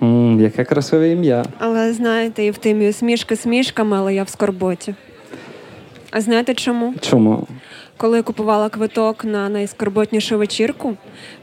м 0.04 0.40
яке 0.42 0.64
красиве 0.64 1.10
ім'я. 1.10 1.46
Але 1.60 1.94
знаєте, 1.94 2.44
Євтимію, 2.44 2.94
смішки 2.94 3.36
смішками, 3.36 3.98
але 3.98 4.16
я 4.16 4.24
в 4.24 4.30
скорботі. 4.30 4.96
А 6.12 6.22
знаєте 6.22 6.54
чому? 6.54 6.94
Чому? 7.02 7.48
Коли 7.98 8.18
я 8.18 8.24
купувала 8.24 8.70
квиток 8.70 9.26
на 9.26 9.50
найскорботнішу 9.50 10.38
вечірку, 10.38 10.90
в 10.90 10.96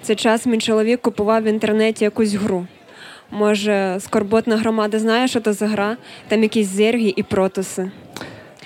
цей 0.06 0.16
час 0.16 0.46
мій 0.46 0.58
чоловік 0.58 1.00
купував 1.02 1.42
в 1.42 1.46
інтернеті 1.46 2.04
якусь 2.04 2.34
гру. 2.34 2.66
Може, 3.30 3.96
скорботна 4.00 4.56
громада 4.56 4.98
знає, 4.98 5.28
що 5.28 5.40
це 5.40 5.52
за 5.52 5.66
гра? 5.66 5.96
Там 6.28 6.42
якісь 6.42 6.66
зерги 6.68 7.12
і 7.16 7.22
протоси. 7.22 7.90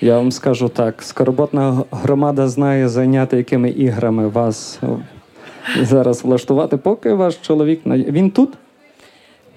Я 0.01 0.17
вам 0.17 0.33
скажу 0.33 0.69
так: 0.69 1.03
скорботна 1.03 1.83
громада 1.91 2.49
знає 2.49 2.89
зайняти 2.89 3.37
якими 3.37 3.71
іграми 3.71 4.29
вас 4.29 4.81
зараз 5.81 6.25
влаштувати, 6.25 6.77
поки 6.77 7.13
ваш 7.13 7.37
чоловік 7.37 7.81
на 7.85 7.97
він 7.97 8.31
тут. 8.31 8.51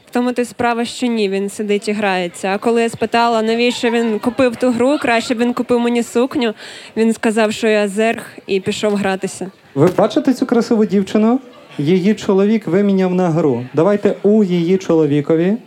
В 0.08 0.13
тому 0.13 0.34
ти 0.34 0.45
справа, 0.45 0.86
що 0.86 1.08
ні, 1.08 1.30
він 1.30 1.50
сидить 1.50 1.88
і 1.88 1.91
грається. 1.91 2.47
А 2.47 2.58
коли 2.58 2.82
я 2.82 2.89
спитала, 2.89 3.41
навіщо 3.41 3.89
він 3.89 4.19
купив 4.19 4.56
ту 4.56 4.71
гру, 4.71 4.97
краще 5.02 5.36
б 5.36 5.38
він 5.38 5.54
купив 5.54 5.80
мені 5.80 6.04
сукню, 6.04 6.54
він 6.97 7.13
сказав, 7.13 7.54
що 7.54 7.67
я 7.67 7.88
зерг, 7.88 8.26
і 8.47 8.60
пішов 8.60 8.95
гратися. 8.95 9.52
Ви 9.76 9.89
бачите 9.97 10.34
цю 10.34 10.45
красиву 10.45 10.86
дівчину? 10.86 11.39
Її 11.78 12.13
чоловік 12.13 12.67
виміняв 12.67 13.13
на 13.13 13.30
гру. 13.30 13.65
Давайте 13.74 14.15
у 14.24 14.43
її 14.43 14.78
чоловікові. 14.78 15.58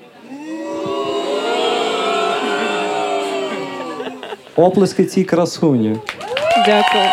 Оплески 4.57 5.04
цій 5.04 5.24
красуні. 5.24 5.96
Дякую. 6.66 7.04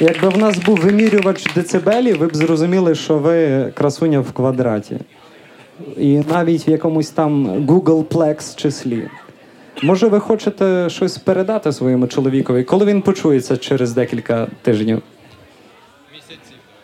Якби 0.00 0.28
в 0.28 0.38
нас 0.38 0.58
був 0.58 0.76
вимірювач 0.78 1.54
децибелів, 1.54 2.18
ви 2.18 2.26
б 2.26 2.36
зрозуміли, 2.36 2.94
що 2.94 3.18
ви 3.18 3.66
красуня 3.74 4.20
в 4.20 4.32
квадраті. 4.32 4.96
І 5.96 6.18
навіть 6.18 6.68
в 6.68 6.70
якомусь 6.70 7.10
там 7.10 7.46
Googleplex 7.66 8.56
числі. 8.56 9.08
Може, 9.82 10.08
ви 10.08 10.20
хочете 10.20 10.90
щось 10.90 11.18
передати 11.18 11.72
своєму 11.72 12.06
чоловікові, 12.06 12.64
коли 12.64 12.86
він 12.86 13.02
почується 13.02 13.56
через 13.56 13.92
декілька 13.92 14.46
тижнів? 14.62 15.02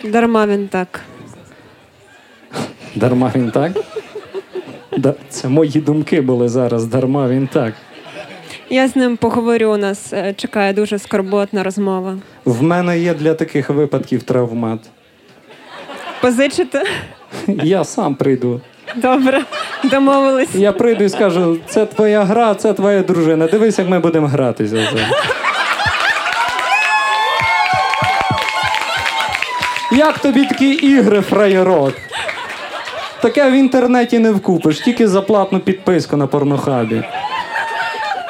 Дарма 0.04 0.46
він 0.46 0.68
так. 0.68 1.00
Дарма 2.94 3.32
він 3.34 3.50
так? 3.50 3.72
Це 5.28 5.48
мої 5.48 5.80
думки 5.80 6.20
були 6.20 6.48
зараз. 6.48 6.86
Дарма 6.86 7.28
він 7.28 7.46
так. 7.46 7.74
Я 8.72 8.88
з 8.88 8.96
ним 8.96 9.16
поговорю. 9.16 9.66
У 9.72 9.76
нас 9.76 10.12
е, 10.12 10.34
чекає 10.36 10.72
дуже 10.72 10.98
скорботна 10.98 11.62
розмова. 11.62 12.16
В 12.44 12.62
мене 12.62 12.98
є 12.98 13.14
для 13.14 13.34
таких 13.34 13.70
випадків 13.70 14.22
травмат. 14.22 14.80
Позичите? 16.20 16.82
Я 17.46 17.84
сам 17.84 18.14
прийду. 18.14 18.60
Добре, 18.96 19.44
домовились. 19.84 20.54
Я 20.54 20.72
прийду 20.72 21.04
і 21.04 21.08
скажу: 21.08 21.58
це 21.66 21.86
твоя 21.86 22.24
гра, 22.24 22.54
це 22.54 22.72
твоя 22.72 23.02
дружина. 23.02 23.46
Дивись, 23.46 23.78
як 23.78 23.88
ми 23.88 23.98
будемо 23.98 24.26
гратися. 24.26 24.74
вже. 24.74 25.08
Як 29.92 30.18
тобі 30.18 30.44
такі 30.44 30.72
ігри, 30.72 31.20
фраєрок? 31.20 31.94
Таке 33.22 33.50
в 33.50 33.52
інтернеті 33.52 34.18
не 34.18 34.30
вкупиш, 34.30 34.80
тільки 34.80 35.08
за 35.08 35.22
платну 35.22 35.60
підписку 35.60 36.16
на 36.16 36.26
порнохабі. 36.26 37.02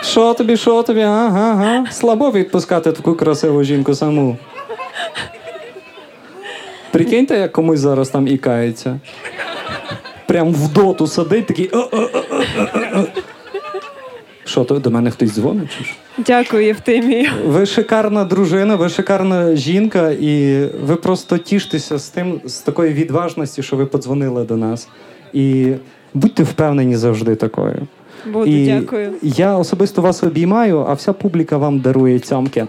Що 0.03 0.35
тобі, 0.35 0.57
що 0.57 0.83
тобі? 0.83 1.01
Ага, 1.01 1.51
ага. 1.51 1.87
Слабо 1.91 2.31
відпускати 2.31 2.93
таку 2.93 3.15
красиву 3.15 3.63
жінку 3.63 3.95
саму. 3.95 4.37
Прикиньте, 6.91 7.39
як 7.39 7.53
комусь 7.53 7.81
зараз 7.81 8.09
там 8.09 8.29
ікається. 8.29 9.01
Прям 10.27 10.53
в 10.53 10.73
доту 10.73 11.07
сидить, 11.07 11.47
такий. 11.47 11.71
Що, 14.45 14.65
то 14.65 14.79
до 14.79 14.91
мене 14.91 15.11
хтось 15.11 15.31
дзвонить? 15.31 15.69
Чи 15.79 15.85
що? 15.85 15.95
Дякую, 16.19 16.67
Євтимію. 16.67 17.31
Ви 17.47 17.67
шикарна 17.67 18.25
дружина, 18.25 18.77
ви 18.77 18.89
шикарна 18.89 19.57
жінка, 19.57 20.11
і 20.11 20.65
ви 20.83 20.97
просто 20.97 21.39
тіштеся 21.39 21.99
з 21.99 22.09
тим, 22.09 22.41
з 22.45 22.59
такої 22.59 22.93
відважності, 22.93 23.63
що 23.63 23.77
ви 23.77 23.87
подзвонили 23.87 24.45
до 24.45 24.57
нас. 24.57 24.89
І 25.33 25.73
будьте 26.15 26.43
впевнені 26.43 26.97
завжди 26.97 27.35
такою. 27.35 27.87
Буду, 28.27 28.47
і 28.47 28.67
дякую. 28.67 29.13
Я 29.23 29.57
особисто 29.57 30.03
вас 30.03 30.23
обіймаю, 30.23 30.87
а 30.89 30.93
вся 30.93 31.13
публіка 31.13 31.57
вам 31.57 31.81
дарує 31.81 32.19
цьомки. 32.19 32.67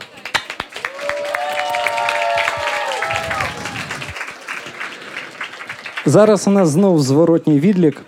Зараз 6.06 6.48
у 6.48 6.52
нас 6.52 6.70
знов 6.70 7.02
зворотній 7.02 7.60
відлік. 7.60 8.02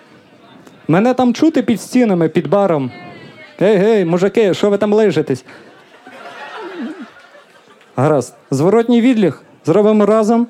Мене 0.88 1.14
там 1.14 1.34
чути 1.34 1.62
під 1.62 1.82
стінами, 1.82 2.30
під 2.30 2.48
баром. 2.48 2.92
Гей, 3.60 3.78
гей, 3.78 4.06
мужики, 4.06 4.54
що 4.54 4.70
ви 4.70 4.78
там 4.78 4.94
лежитесь? 4.94 5.46
Гаразд. 7.96 8.36
Зворотній 8.52 9.02
відлік. 9.02 9.42
Зробимо 9.66 10.06
разом. 10.06 10.48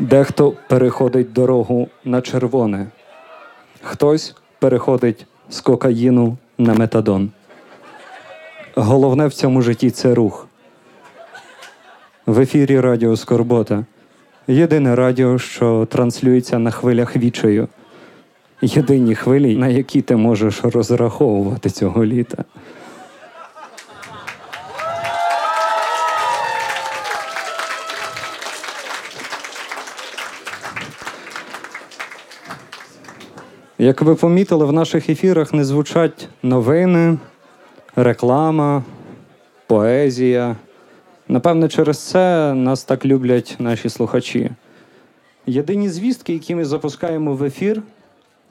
Дехто 0.00 0.54
переходить 0.68 1.32
дорогу 1.32 1.88
на 2.04 2.22
червоне, 2.22 2.86
хтось 3.82 4.34
переходить 4.58 5.26
з 5.50 5.60
кокаїну 5.60 6.36
на 6.58 6.74
метадон. 6.74 7.30
Головне 8.74 9.26
в 9.26 9.32
цьому 9.32 9.62
житті 9.62 9.90
це 9.90 10.14
рух. 10.14 10.48
В 12.26 12.40
ефірі 12.40 12.80
Радіо 12.80 13.16
Скорбота. 13.16 13.84
Єдине 14.48 14.96
радіо, 14.96 15.38
що 15.38 15.86
транслюється 15.90 16.58
на 16.58 16.70
хвилях 16.70 17.16
вічою. 17.16 17.68
Єдині 18.62 19.14
хвилі, 19.14 19.56
на 19.56 19.68
які 19.68 20.02
ти 20.02 20.16
можеш 20.16 20.64
розраховувати 20.64 21.70
цього 21.70 22.04
літа. 22.04 22.44
Як 33.80 34.02
ви 34.02 34.14
помітили, 34.14 34.64
в 34.64 34.72
наших 34.72 35.10
ефірах 35.10 35.54
не 35.54 35.64
звучать 35.64 36.28
новини, 36.42 37.18
реклама, 37.96 38.82
поезія. 39.66 40.56
Напевне, 41.28 41.68
через 41.68 41.98
це 41.98 42.54
нас 42.54 42.84
так 42.84 43.06
люблять 43.06 43.56
наші 43.58 43.88
слухачі. 43.88 44.50
Єдині 45.46 45.88
звістки, 45.88 46.32
які 46.32 46.54
ми 46.54 46.64
запускаємо 46.64 47.34
в 47.34 47.44
ефір, 47.44 47.82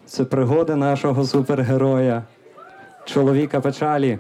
це 0.06 0.26
пригоди 0.26 0.76
нашого 0.76 1.26
супергероя, 1.26 2.24
чоловіка 3.06 3.62
печалі. 3.62 4.20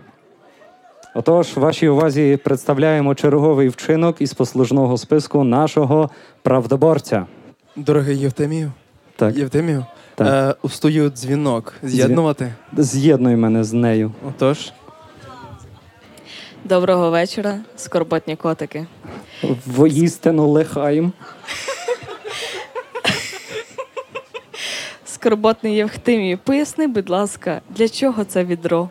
Отож, 1.15 1.57
вашій 1.57 1.87
увазі 1.87 2.39
представляємо 2.43 3.15
черговий 3.15 3.69
вчинок 3.69 4.21
із 4.21 4.33
послужного 4.33 4.97
списку 4.97 5.43
нашого 5.43 6.09
правдоборця. 6.41 7.25
Дорогий 7.75 8.17
Євтемію, 8.17 8.71
Так, 9.15 9.37
Євтемію, 9.37 9.85
Так. 10.19 10.57
Е, 10.65 10.69
студію 10.69 11.09
дзвінок. 11.09 11.73
З'єднувати. 11.83 12.53
з'єднуй 12.77 13.35
мене 13.35 13.63
з 13.63 13.73
нею. 13.73 14.11
Отож, 14.27 14.71
Доброго 16.63 17.11
вечора, 17.11 17.59
скорботні 17.75 18.35
котики. 18.35 18.87
Воїстину 19.65 20.47
лихаєм. 20.49 21.13
Скорботний 25.05 25.75
Євхтимій, 25.75 26.35
поясни, 26.35 26.87
будь 26.87 27.09
ласка, 27.09 27.61
для 27.69 27.89
чого 27.89 28.23
це 28.23 28.43
відро? 28.43 28.89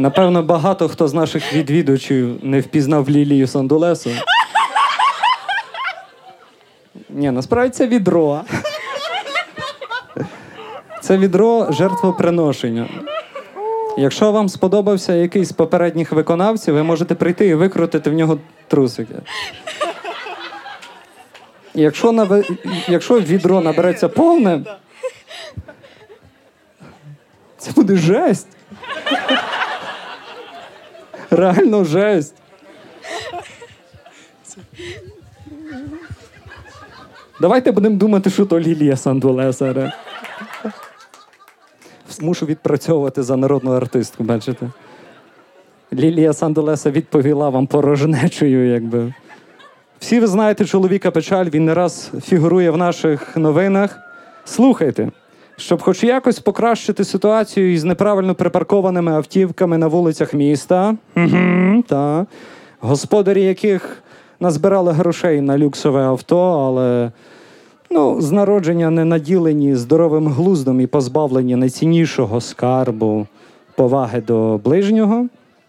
Напевно, 0.00 0.42
багато 0.42 0.88
хто 0.88 1.08
з 1.08 1.14
наших 1.14 1.52
відвідувачів 1.52 2.38
не 2.42 2.60
впізнав 2.60 3.10
Лілію 3.10 3.46
Сандулесу. 3.46 4.10
Ні, 7.10 7.30
насправді 7.30 7.70
це 7.70 7.86
відро. 7.86 8.40
Це 11.00 11.16
відро 11.16 11.72
жертвоприношення. 11.72 12.88
Якщо 13.98 14.32
вам 14.32 14.48
сподобався 14.48 15.14
якийсь 15.14 15.48
з 15.48 15.52
попередніх 15.52 16.12
виконавців, 16.12 16.74
ви 16.74 16.82
можете 16.82 17.14
прийти 17.14 17.46
і 17.46 17.54
викрутити 17.54 18.10
в 18.10 18.14
нього 18.14 18.38
трусики. 18.68 19.14
Якщо, 21.74 22.12
наве... 22.12 22.44
Якщо 22.88 23.20
відро 23.20 23.60
набереться 23.60 24.08
повне, 24.08 24.60
це 27.58 27.72
буде 27.72 27.96
жесть. 27.96 28.48
Реально 31.30 31.84
жесть. 31.84 32.34
Давайте 37.40 37.72
будемо 37.72 37.96
думати, 37.96 38.30
що 38.30 38.46
то 38.46 38.60
Лілія 38.60 38.96
Сандулесаре. 38.96 39.92
Мушу 42.20 42.46
відпрацьовувати 42.46 43.22
за 43.22 43.36
народну 43.36 43.72
артистку, 43.72 44.24
бачите. 44.24 44.70
Лілія 45.92 46.32
Сандолеса 46.32 46.90
відповіла 46.90 47.48
вам 47.48 47.66
порожнечою, 47.66 48.72
якби. 48.72 49.14
Всі 50.00 50.20
ви 50.20 50.26
знаєте 50.26 50.64
чоловіка 50.64 51.10
печаль, 51.10 51.46
він 51.46 51.64
не 51.64 51.74
раз 51.74 52.10
фігурує 52.24 52.70
в 52.70 52.76
наших 52.76 53.36
новинах. 53.36 53.98
Слухайте, 54.44 55.10
щоб 55.60 55.82
хоч 55.82 56.04
якось 56.04 56.38
покращити 56.38 57.04
ситуацію 57.04 57.72
із 57.72 57.84
неправильно 57.84 58.34
припаркованими 58.34 59.12
автівками 59.12 59.78
на 59.78 59.86
вулицях 59.86 60.34
міста, 60.34 60.96
та, 61.86 62.26
господарі 62.80 63.42
яких 63.42 64.02
назбирали 64.40 64.92
грошей 64.92 65.40
на 65.40 65.58
люксове 65.58 66.02
авто, 66.02 66.38
але 66.38 67.12
ну, 67.90 68.20
з 68.20 68.32
народження 68.32 68.90
не 68.90 69.04
наділені 69.04 69.74
здоровим 69.74 70.28
глуздом 70.28 70.80
і 70.80 70.86
позбавлені 70.86 71.56
найціннішого 71.56 72.40
скарбу 72.40 73.26
поваги 73.76 74.20
до 74.20 74.60
ближнього. 74.64 75.26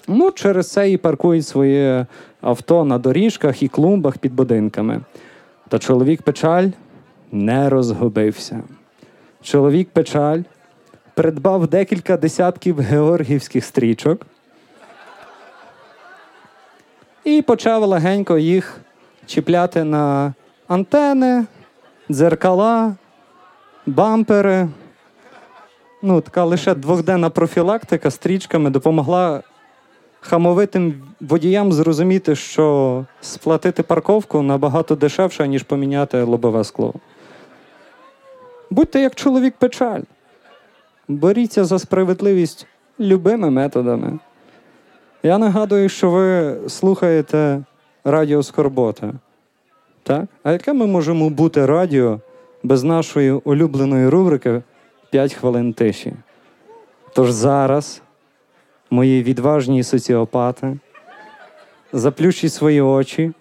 Ну, 0.08 0.32
через 0.32 0.72
це 0.72 0.92
і 0.92 0.98
паркують 0.98 1.48
своє 1.48 2.06
авто 2.42 2.86
на 2.86 2.98
доріжках 2.98 3.64
і 3.64 3.68
клумбах 3.68 4.18
під 4.18 4.34
будинками. 4.34 5.02
Та 5.70 5.80
чоловік 5.80 6.22
печаль 6.22 6.68
не 7.32 7.70
розгубився. 7.70 8.62
Чоловік 9.42 9.90
печаль 9.90 10.42
придбав 11.14 11.68
декілька 11.68 12.18
десятків 12.18 12.80
георгівських 12.80 13.66
стрічок 13.66 14.26
і 17.24 17.42
почав 17.42 17.84
легенько 17.84 18.38
їх 18.38 18.82
чіпляти 19.26 19.84
на 19.84 20.34
антени, 20.68 21.46
дзеркала, 22.12 22.96
бампери. 23.86 24.68
Ну, 26.02 26.22
така 26.22 26.44
лише 26.44 26.76
двохденна 26.76 27.30
профілактика 27.30 28.12
стрічками 28.12 28.70
допомогла 28.70 29.44
хамовитим 30.22 30.94
водіям 31.22 31.74
зрозуміти, 31.74 32.36
що 32.36 33.06
сплатити 33.22 33.84
парковку 33.84 34.42
набагато 34.42 34.96
дешевше, 34.96 35.48
ніж 35.48 35.64
поміняти 35.64 36.24
лобове 36.24 36.64
скло. 36.64 36.94
Будьте 38.72 39.02
як 39.02 39.16
чоловік 39.16 39.54
печаль. 39.58 40.02
Боріться 41.08 41.66
за 41.66 41.80
справедливість 41.80 42.68
любими 43.00 43.50
методами. 43.50 44.20
Я 45.24 45.38
нагадую, 45.38 45.90
що 45.90 46.12
ви 46.12 46.58
слухаєте 46.70 47.64
Радіо 48.04 48.44
Скорбота. 48.44 49.14
Так? 50.04 50.26
А 50.44 50.52
яке 50.52 50.74
ми 50.74 50.88
можемо 50.88 51.30
бути 51.30 51.66
радіо 51.66 52.20
без 52.64 52.84
нашої 52.84 53.32
улюбленої 53.32 54.10
рубрики 54.10 54.62
«5 55.14 55.36
хвилин 55.36 55.74
тиші? 55.74 56.14
Тож 57.14 57.32
зараз, 57.32 58.02
мої 58.90 59.24
відважні 59.24 59.84
соціопати, 59.84 60.78
заплющіть 61.94 62.54
свої 62.54 62.82
очі 62.82 63.32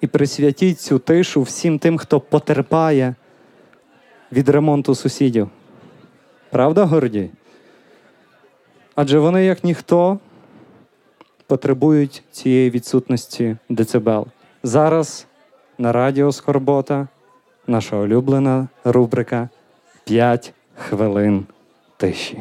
і 0.00 0.06
присвятіть 0.06 0.80
цю 0.80 0.98
тишу 0.98 1.42
всім 1.42 1.78
тим, 1.78 1.98
хто 1.98 2.20
потерпає 2.20 3.14
від 4.34 4.48
ремонту 4.48 4.94
сусідів. 4.94 5.48
Правда, 6.50 6.84
Гордій? 6.84 7.30
Адже 8.94 9.18
вони, 9.18 9.44
як 9.44 9.64
ніхто, 9.64 10.18
потребують 11.46 12.22
цієї 12.32 12.70
відсутності 12.70 13.56
децибел. 13.68 14.26
Зараз 14.62 15.26
на 15.78 15.92
радіо 15.92 16.32
Скорбота 16.32 17.08
наша 17.66 17.96
улюблена 17.96 18.68
рубрика 18.84 19.48
«5 20.06 20.52
хвилин 20.76 21.46
тиші. 21.96 22.38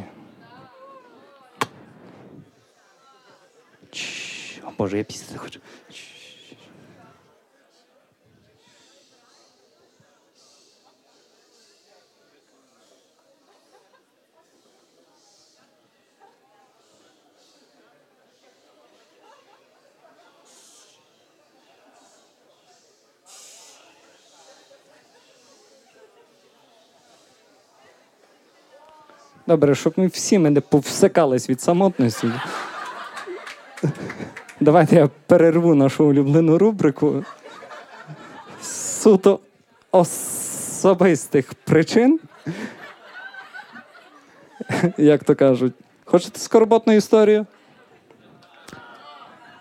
Боже, 4.77 4.97
я 4.97 5.03
після 5.03 5.38
хочу. 5.38 5.60
Добре, 29.47 29.75
щоб 29.75 29.93
ми 29.95 30.08
всі 30.08 30.39
ми 30.39 30.49
не 30.49 30.62
повсикались 30.62 31.49
від 31.49 31.62
самотності. 31.62 32.32
Давайте 34.60 34.95
я 34.95 35.10
перерву 35.27 35.75
нашу 35.75 36.06
улюблену 36.06 36.58
рубрику. 36.58 37.23
Суто 38.62 39.39
особистих 39.91 41.53
причин. 41.53 42.19
Як 44.97 45.23
то 45.23 45.36
кажуть. 45.36 45.73
Хочете 46.06 46.39
скорботну 46.39 46.93
історію? 46.93 47.45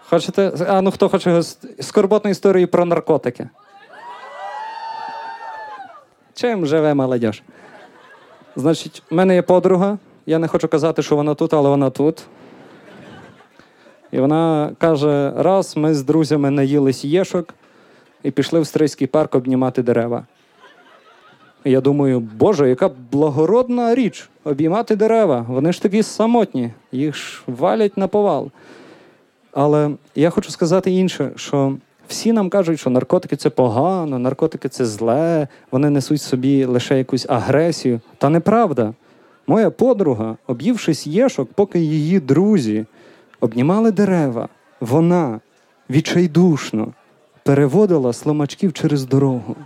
Хочете? 0.00 0.52
А 0.68 0.80
ну 0.80 0.90
хто 0.90 1.08
хоче 1.08 1.42
скорботну 1.80 2.30
історію 2.30 2.68
про 2.68 2.84
наркотики? 2.84 3.48
Чим 6.34 6.66
живе 6.66 6.94
молодь? 6.94 7.42
Значить, 8.56 9.02
в 9.10 9.14
мене 9.14 9.34
є 9.34 9.42
подруга. 9.42 9.98
Я 10.26 10.38
не 10.38 10.48
хочу 10.48 10.68
казати, 10.68 11.02
що 11.02 11.16
вона 11.16 11.34
тут, 11.34 11.54
але 11.54 11.68
вона 11.68 11.90
тут. 11.90 12.22
І 14.12 14.20
вона 14.20 14.72
каже: 14.78 15.32
раз 15.36 15.76
ми 15.76 15.94
з 15.94 16.02
друзями 16.02 16.50
наїлись 16.50 17.04
єшок 17.04 17.54
і 18.22 18.30
пішли 18.30 18.60
в 18.60 18.66
Стрийський 18.66 19.06
парк 19.06 19.34
обнімати 19.34 19.82
дерева. 19.82 20.26
І 21.64 21.70
я 21.70 21.80
думаю, 21.80 22.20
Боже, 22.20 22.68
яка 22.68 22.90
благородна 23.12 23.94
річ 23.94 24.28
обіймати 24.44 24.96
дерева. 24.96 25.46
Вони 25.48 25.72
ж 25.72 25.82
такі 25.82 26.02
самотні, 26.02 26.72
їх 26.92 27.16
ж 27.16 27.42
валять 27.46 27.96
на 27.96 28.08
повал. 28.08 28.50
Але 29.52 29.90
я 30.14 30.30
хочу 30.30 30.50
сказати 30.50 30.90
інше, 30.90 31.30
що 31.36 31.76
всі 32.12 32.32
нам 32.32 32.50
кажуть, 32.50 32.80
що 32.80 32.90
наркотики 32.90 33.36
це 33.36 33.50
погано, 33.50 34.18
наркотики 34.18 34.68
це 34.68 34.86
зле, 34.86 35.48
вони 35.70 35.90
несуть 35.90 36.22
собі 36.22 36.64
лише 36.64 36.98
якусь 36.98 37.26
агресію. 37.28 38.00
Та 38.18 38.28
неправда. 38.28 38.94
Моя 39.46 39.70
подруга, 39.70 40.36
об'ївшись 40.46 41.06
єшок, 41.06 41.48
поки 41.54 41.78
її 41.78 42.20
друзі 42.20 42.86
обнімали 43.40 43.90
дерева, 43.90 44.48
вона 44.80 45.40
відчайдушно 45.90 46.92
переводила 47.44 48.12
сломачків 48.12 48.72
через 48.72 49.04
дорогу. 49.04 49.56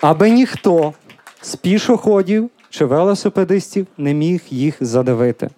Аби 0.00 0.30
ніхто 0.30 0.92
з 1.42 1.56
пішоходів 1.56 2.50
чи 2.70 2.84
велосипедистів 2.84 3.86
не 3.98 4.14
міг 4.14 4.40
їх 4.50 4.74
задавити. 4.80 5.50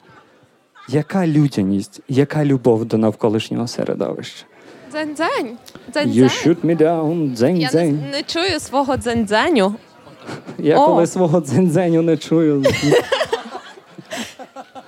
Яка 0.88 1.26
людяність, 1.26 2.00
яка 2.08 2.44
любов 2.44 2.84
до 2.84 2.98
навколишнього 2.98 3.68
середовища? 3.68 4.44
Дзень-дзень. 4.92 5.56
You 5.88 5.92
Дзень-дзень. 5.92 6.28
shoot 6.28 6.64
me 6.64 6.76
down, 6.76 7.34
дзень 7.34 7.60
Я 7.60 7.70
не, 7.72 7.92
не 7.92 8.22
чую 8.22 8.60
свого 8.60 8.96
дзень-дзеню. 8.96 9.74
Я 10.58 10.78
О. 10.78 10.86
коли 10.86 11.06
свого 11.06 11.40
дзень-дзеню 11.40 12.02
не 12.02 12.16
чую. 12.16 12.62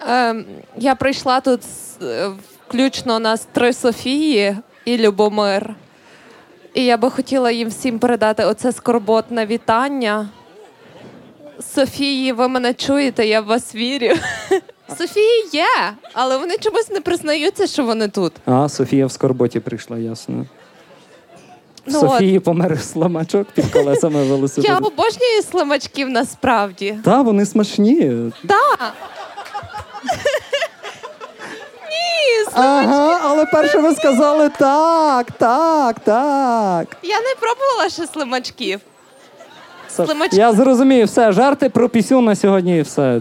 Ем, 0.09 0.45
я 0.77 0.95
прийшла 0.95 1.41
тут 1.41 1.61
е, 2.03 2.31
включно 2.69 3.19
нас 3.19 3.49
три 3.53 3.73
Софії 3.73 4.57
і 4.85 4.97
Любомир. 4.97 5.75
І 6.75 6.85
я 6.85 6.97
би 6.97 7.11
хотіла 7.11 7.51
їм 7.51 7.69
всім 7.69 7.99
передати 7.99 8.45
оце 8.45 8.73
скорботне 8.73 9.47
вітання. 9.47 10.29
Софії, 11.75 12.33
ви 12.33 12.49
мене 12.49 12.75
чуєте, 12.75 13.27
я 13.27 13.41
в 13.41 13.45
вас 13.45 13.75
вірю. 13.75 14.17
Софії 14.99 15.49
є, 15.53 15.67
але 16.13 16.39
вони 16.39 16.59
чомусь 16.59 16.91
не 16.91 17.01
признаються, 17.01 17.67
що 17.67 17.85
вони 17.85 18.09
тут. 18.09 18.33
А, 18.47 18.69
Софія 18.69 19.07
в 19.07 19.13
скорботі 19.13 19.61
прийшла, 19.61 19.99
ясно. 19.99 20.47
Ну 21.87 22.01
Софії 22.01 22.41
помер 22.41 22.81
сломачок 22.81 23.47
під 23.55 23.67
колесами 23.73 24.19
Я 24.25 24.31
велосипеда. 24.31 24.77
обожнюю 24.77 25.43
слимачків 25.51 26.11
насправді. 26.11 26.99
Та, 27.05 27.23
вони 27.23 27.47
смачні. 27.47 28.13
Так. 28.49 28.93
Ага, 32.57 33.21
але 33.23 33.47
перше 33.47 33.79
ви 33.79 33.95
сказали 33.95 34.49
так, 34.49 35.31
так, 35.31 36.01
так. 36.01 36.97
Я 37.03 37.21
не 37.21 37.35
пробувала 37.41 37.89
ще 37.89 38.07
слимачків. 38.07 38.81
Слимачки. 39.97 40.37
Я 40.37 40.53
зрозумів, 40.53 41.07
все, 41.07 41.33
жарти 41.33 41.69
про 41.69 41.89
пісю 41.89 42.21
на 42.21 42.37
сьогодні 42.37 42.79
і 42.79 42.83
все. 42.83 43.21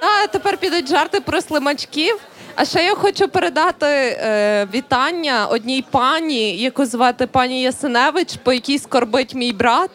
А 0.00 0.26
тепер 0.26 0.56
підуть 0.56 0.88
жарти 0.88 1.20
про 1.20 1.40
слимачків. 1.40 2.16
А 2.56 2.64
ще 2.64 2.84
я 2.84 2.94
хочу 2.94 3.28
передати 3.28 3.86
е, 3.86 4.66
вітання 4.74 5.46
одній 5.46 5.84
пані, 5.90 6.56
яку 6.56 6.86
звати 6.86 7.26
пані 7.26 7.62
Ясиневич, 7.62 8.36
по 8.42 8.52
якій 8.52 8.78
скорбить 8.78 9.34
мій 9.34 9.52
брат. 9.52 9.90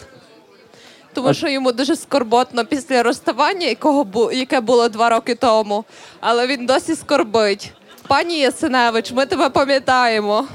Тому 1.13 1.33
що 1.33 1.47
йому 1.47 1.71
дуже 1.71 1.95
скорботно 1.95 2.65
після 2.65 3.03
розставання, 3.03 3.67
якого 3.67 4.03
бу, 4.03 4.31
яке 4.31 4.61
було 4.61 4.89
два 4.89 5.09
роки 5.09 5.35
тому. 5.35 5.85
Але 6.19 6.47
він 6.47 6.65
досі 6.65 6.95
скорбить. 6.95 7.71
Пані 8.07 8.39
Ясиневич, 8.39 9.11
ми 9.11 9.25
тебе 9.25 9.49
пам'ятаємо. 9.49 10.47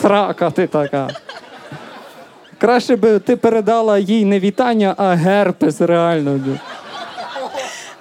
Срака 0.00 0.50
ти 0.50 0.66
така. 0.66 1.08
Краще 2.62 2.96
би 2.96 3.18
ти 3.18 3.36
передала 3.36 3.98
їй 3.98 4.24
не 4.24 4.40
вітання, 4.40 4.94
а 4.96 5.14
герпес 5.14 5.80
реально. 5.80 6.40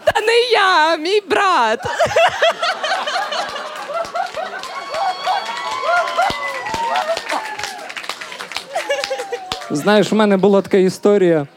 Та 0.03 0.21
не 0.21 0.39
я, 0.51 0.97
мій 0.97 1.21
брат. 1.29 1.79
Знаєш, 9.71 10.13
у 10.13 10.15
мене 10.15 10.37
була 10.37 10.61
така 10.61 10.77
історія. 10.77 11.47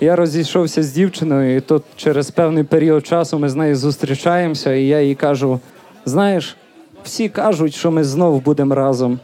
Я 0.00 0.16
розійшовся 0.16 0.82
з 0.82 0.92
дівчиною, 0.92 1.56
і 1.56 1.60
тут 1.60 1.82
через 1.96 2.30
певний 2.30 2.64
період 2.64 3.06
часу 3.06 3.38
ми 3.38 3.48
з 3.48 3.54
нею 3.54 3.76
зустрічаємося, 3.76 4.72
і 4.72 4.86
я 4.86 5.00
їй 5.00 5.14
кажу: 5.14 5.60
знаєш, 6.04 6.56
всі 7.04 7.28
кажуть, 7.28 7.74
що 7.74 7.90
ми 7.90 8.04
знов 8.04 8.42
будемо 8.42 8.74
разом. 8.74 9.20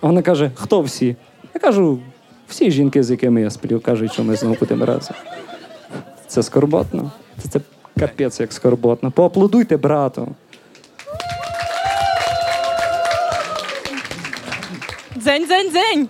Вона 0.00 0.22
каже: 0.22 0.50
хто 0.54 0.80
всі? 0.80 1.16
Я 1.54 1.60
кажу, 1.60 1.98
всі 2.48 2.70
жінки, 2.70 3.02
з 3.02 3.10
якими 3.10 3.40
я 3.40 3.50
сплю, 3.50 3.80
кажуть, 3.80 4.12
що 4.12 4.24
ми 4.24 4.36
знов 4.36 4.58
будемо 4.60 4.86
разом. 4.86 5.16
Це 6.26 6.42
скорботно. 6.42 7.10
Це, 7.38 7.48
це 7.48 7.60
капець 7.98 8.40
як 8.40 8.52
скорботно. 8.52 9.10
Поаплодуйте 9.10 9.76
брату. 9.76 10.28
Дзень, 15.16 15.46
дзень, 15.46 15.70
дзень. 15.70 16.08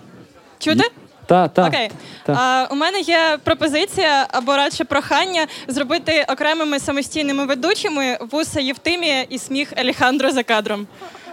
Чути? 0.59 0.85
Та, 1.27 1.49
та, 1.49 1.69
Окей. 1.69 1.91
та. 2.27 2.33
А, 2.33 2.73
у 2.73 2.77
мене 2.77 3.01
є 3.01 3.39
пропозиція 3.45 4.27
або 4.31 4.57
радше 4.57 4.85
прохання 4.85 5.47
зробити 5.69 6.27
окремими 6.29 6.79
самостійними 6.79 7.47
ведучими 7.47 8.19
вуса 8.31 8.61
Євтимія 8.61 9.23
і 9.23 9.39
сміх 9.39 9.73
Алехандро 9.77 10.31
за 10.31 10.43
кадром. 10.43 10.87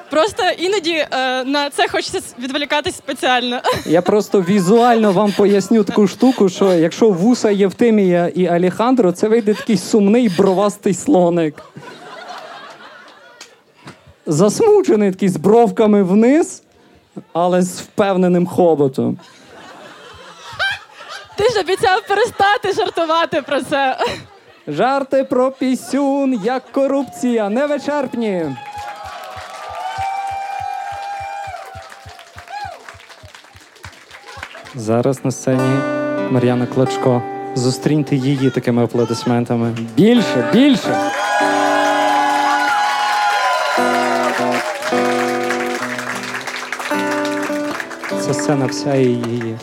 Просто 0.10 0.44
іноді 0.58 0.94
е, 0.94 1.44
на 1.44 1.70
це 1.70 1.88
хочеться 1.88 2.22
відволікатись 2.40 2.96
спеціально. 2.96 3.62
Я 3.86 4.02
просто 4.02 4.42
візуально 4.42 5.12
вам 5.12 5.32
поясню 5.32 5.84
таку 5.84 6.08
штуку, 6.08 6.50
що 6.50 6.74
якщо 6.74 7.10
вуса 7.10 7.52
Євтимія 7.52 8.28
і 8.36 8.48
Алехандро, 8.48 9.12
це 9.12 9.28
вийде 9.28 9.54
такий 9.54 9.78
сумний 9.78 10.30
бровастий 10.30 10.94
слоник. 10.94 11.64
Засмучений 14.26 15.12
такий 15.12 15.30
з 15.30 15.38
бровками 15.38 16.04
вниз, 16.04 16.64
але 17.34 17.62
з 17.62 17.80
впевненим 17.82 18.48
хоботом. 18.48 19.18
Ти 21.38 21.50
ж 21.50 21.60
обіцяв 21.60 22.08
перестати 22.08 22.74
жартувати 22.74 23.42
про 23.42 23.62
це. 23.62 23.98
Жарти 24.68 25.24
про 25.24 25.52
пісюн, 25.52 26.42
як 26.44 26.72
корупція, 26.72 27.50
невичерпні. 27.50 28.46
Зараз 34.78 35.26
на 35.26 35.32
сцені 35.32 35.80
Мар'яна 36.32 36.66
Клочко. 36.66 37.22
Зустріньте 37.56 38.16
її 38.16 38.50
такими 38.50 38.84
аплодисментами. 38.84 39.72
Більше, 39.96 40.50
більше. 40.54 41.12
Це 48.20 48.34
сцена 48.34 48.66
вся 48.66 48.96
її. 48.96 49.56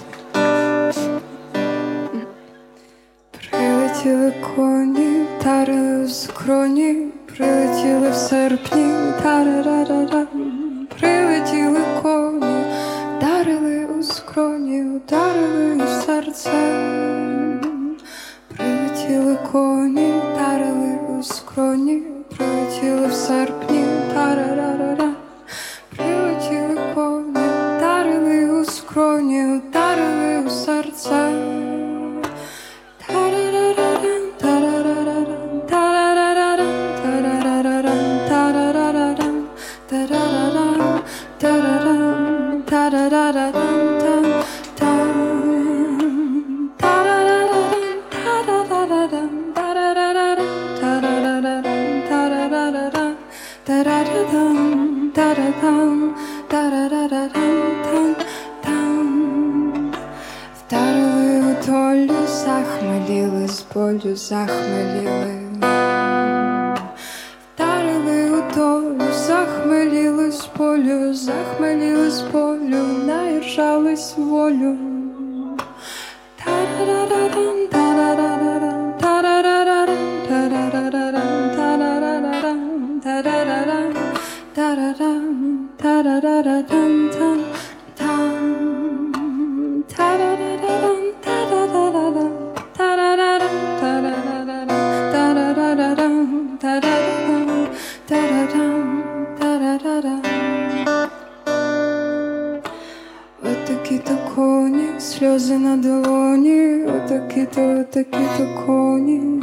Сльози 105.18 105.59
на 105.59 105.77
долоні, 105.77 106.85
отакі-то, 106.85 107.81
отакі-то 107.81 108.64
коні, 108.66 109.42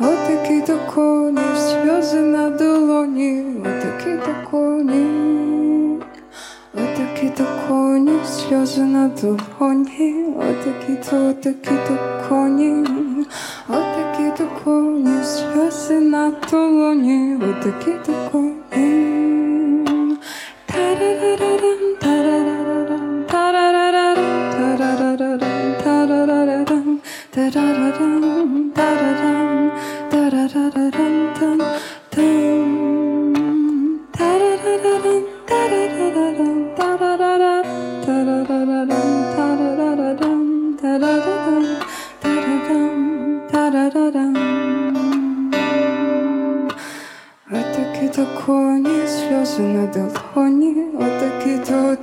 отакі-то 0.00 0.78
коні, 0.94 1.40
сльози 1.56 2.20
на 2.20 2.50
долоні, 2.50 3.44
отакі-то 3.60 4.50
коні. 4.50 6.00
Отакі-то 6.74 7.44
коні, 7.68 8.18
сльози 8.24 8.80
на 8.80 9.08
долоні, 9.08 10.34
отакі-то, 10.36 11.28
отакі-то 11.30 11.98
коні, 12.28 12.86
отакі-то 13.68 14.48
коні, 14.64 15.24
сльози 15.24 16.00
на 16.00 16.32
долоні, 16.50 17.38
отакі-то 17.50 18.12
коні. 18.32 18.59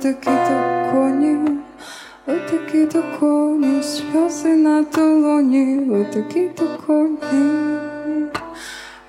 Отакі-то, 0.08 0.32
отакі-то 0.32 0.90
коні, 0.92 1.36
отакі-то 2.26 3.02
коні, 3.20 3.82
сльози 3.82 4.48
на 4.48 4.82
долоні, 4.82 5.90
отакі-то 5.90 6.66
коні, 6.86 7.18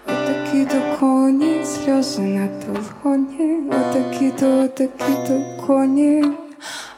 отакі 0.08 0.40
отакі 0.50 0.66
то 0.66 0.82
коні, 1.00 1.66
сльози 1.66 2.22
на 2.22 2.48
толгоні, 2.48 3.60
отакі 3.70 4.32
то, 4.40 4.64
отакі 4.64 5.14
то 5.28 5.42
коні, 5.68 6.26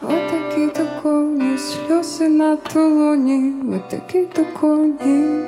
отакі 0.01 0.67
то 0.67 0.85
коні, 1.03 1.57
сльози 1.57 2.29
на 2.29 2.55
толоні, 2.55 3.53
отакі 3.75 4.25
то 4.33 4.45
коні. 4.61 5.45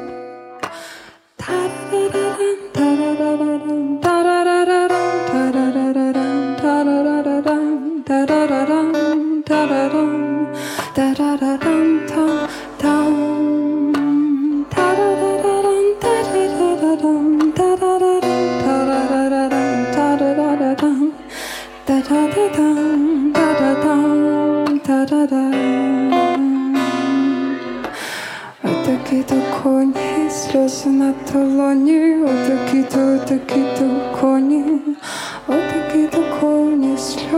Та-ра-ра-ра-рам, 1.35 2.57
та-ра-ра-ра-рам, 2.73 3.99
та-ра-ра-ра-рам, 4.01 4.62
сльози 30.33 30.89
на 30.89 31.13
толоні, 31.31 32.15
отакі 32.23 32.83
то, 32.83 33.15
отакі 33.15 33.63
то 33.77 33.85
коні, 34.21 34.63
отакі 35.47 35.67
то 35.69 35.72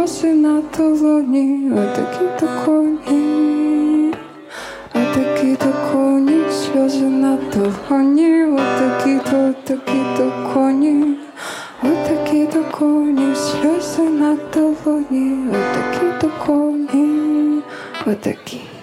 сльози 0.07 0.33
на 0.33 0.61
толоні, 0.61 1.71
такі 1.95 2.25
то 2.39 2.47
коні, 2.65 4.13
отакі 4.93 5.55
то 5.55 5.73
коні, 5.91 6.41
сльози 6.51 7.05
на 7.05 7.37
толоні, 7.37 8.59
такі 8.79 9.19
то, 9.31 9.53
такі 9.63 9.99
то 10.17 10.31
коні, 10.53 11.15
отакі 11.83 12.45
то 12.45 12.63
коні, 12.71 13.35
сльози 13.35 14.09
на 14.09 14.35
толоні, 14.35 15.47
такі 15.51 16.05
то 16.21 16.31
коні, 16.45 17.61
отакі. 18.05 18.74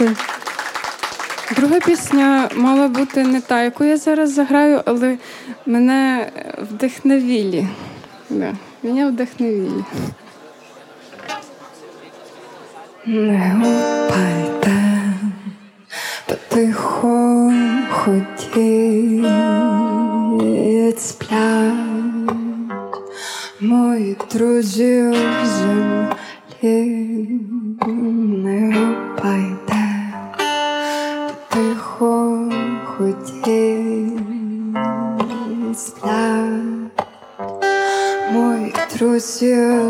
Дякую. 0.00 0.16
Друга 1.56 1.80
пісня 1.80 2.50
мала 2.54 2.88
бути 2.88 3.24
не 3.24 3.40
та, 3.40 3.62
яку 3.62 3.84
я 3.84 3.96
зараз 3.96 4.32
заграю, 4.32 4.82
але 4.86 5.18
мене 5.66 6.30
вдихновілі. 6.58 7.68
Да, 8.30 8.54
мене 8.82 9.06
вдохновили. 9.06 9.84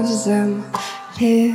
В 0.02 0.06
землі. 0.06 1.54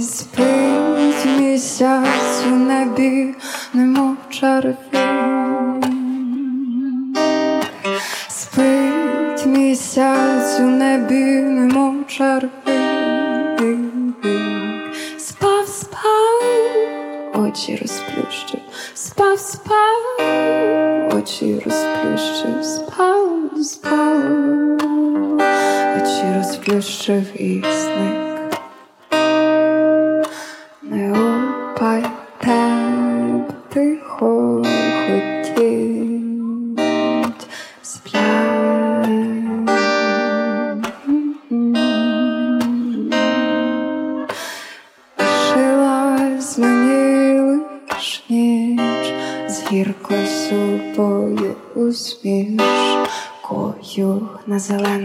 Спить 0.00 1.26
місяць 1.38 2.44
у 2.46 2.56
небі, 2.56 3.34
немов 3.74 4.16
червін. 4.30 4.76
Спить 8.28 9.46
місяць 9.46 10.60
у 10.60 10.62
небі, 10.62 11.24
немов 11.42 12.06
червін. 12.06 12.50
Спав, 15.18 15.68
спав, 15.68 16.42
очі 17.34 17.76
розплющив, 17.76 18.60
спав, 18.94 19.38
спав, 19.38 20.02
очі 21.16 21.62
розплющив, 21.64 22.64
розплющив 26.80 27.42
і 27.42 27.62
сник. 27.62 28.52
Не 30.82 31.12
опайте, 31.12 32.58
тихо 33.68 34.64
ходіть, 35.06 36.38
сплять. 37.82 39.08
Шилась 45.18 46.58
мені 46.58 47.40
лиш 47.40 48.24
ніч 48.28 49.12
з 49.48 49.62
гіркою 49.72 50.26
супою 50.26 51.54
усмішкою 51.74 53.10
на 54.46 54.58
зеленому 54.58 54.99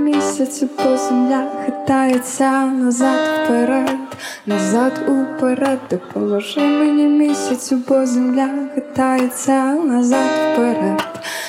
Місяцю, 0.00 0.68
бо 0.78 0.96
земля 0.96 1.46
хитається 1.66 2.66
назад 2.66 3.18
вперед, 3.44 3.98
назад 4.46 4.92
уперед, 5.08 5.78
допоможи 5.90 6.60
мені 6.60 7.02
місяцю, 7.02 7.82
бо 7.88 8.06
земля 8.06 8.48
хитається 8.74 9.74
назад 9.74 10.30
вперед. 10.52 11.02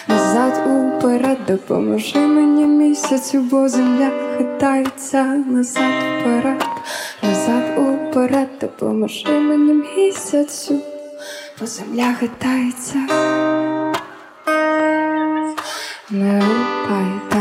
назад 0.08 0.54
уперед, 0.68 1.38
допоможи 1.48 2.20
мені 2.20 2.66
місяцю, 2.66 3.40
бо 3.52 3.70
земля 3.70 4.12
хитається 4.38 5.24
назад 5.24 5.94
вперед, 6.22 6.66
назад 7.24 7.64
уперед, 7.78 8.50
допоможи 8.62 9.30
мені 9.30 9.74
місяцю, 9.74 10.80
бо 11.60 11.68
земля 11.68 12.14
хитається. 12.20 13.00
Не 16.14 16.42
гупайте, 16.42 17.41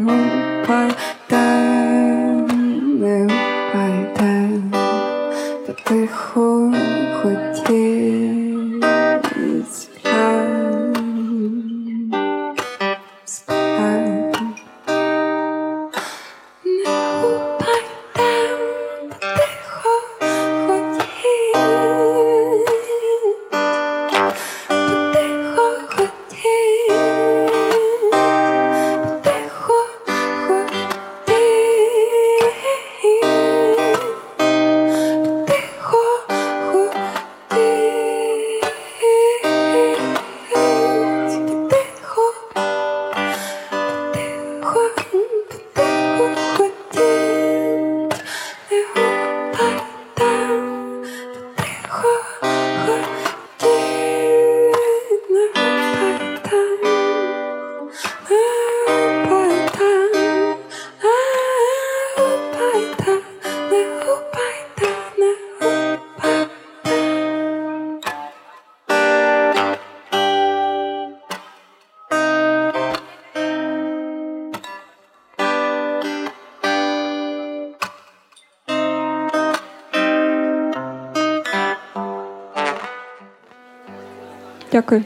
Дякую. 84.73 85.03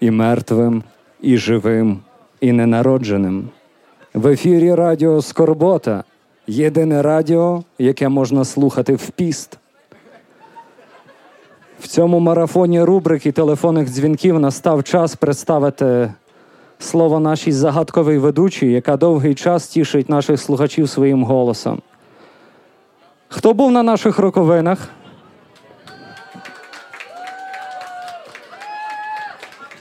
і 0.00 0.10
мертвим, 0.10 0.82
і 1.20 1.36
живим, 1.36 2.00
і 2.40 2.52
ненародженим. 2.52 3.48
В 4.14 4.26
ефірі 4.26 4.74
Радіо 4.74 5.22
Скорбота. 5.22 6.04
Єдине 6.46 7.02
радіо, 7.02 7.62
яке 7.78 8.08
можна 8.08 8.44
слухати 8.44 8.94
в 8.94 9.10
піст. 9.10 9.58
Цьому 11.92 12.20
марафоні 12.20 12.82
рубрик 12.82 13.26
і 13.26 13.32
телефонних 13.32 13.88
дзвінків 13.88 14.40
настав 14.40 14.84
час 14.84 15.16
представити 15.16 16.12
слово 16.78 17.20
нашій 17.20 17.52
загадковій 17.52 18.18
ведучій, 18.18 18.72
яка 18.72 18.96
довгий 18.96 19.34
час 19.34 19.68
тішить 19.68 20.08
наших 20.08 20.40
слухачів 20.40 20.88
своїм 20.88 21.24
голосом. 21.24 21.82
Хто 23.28 23.54
був 23.54 23.72
на 23.72 23.82
наших 23.82 24.18
роковинах? 24.18 24.88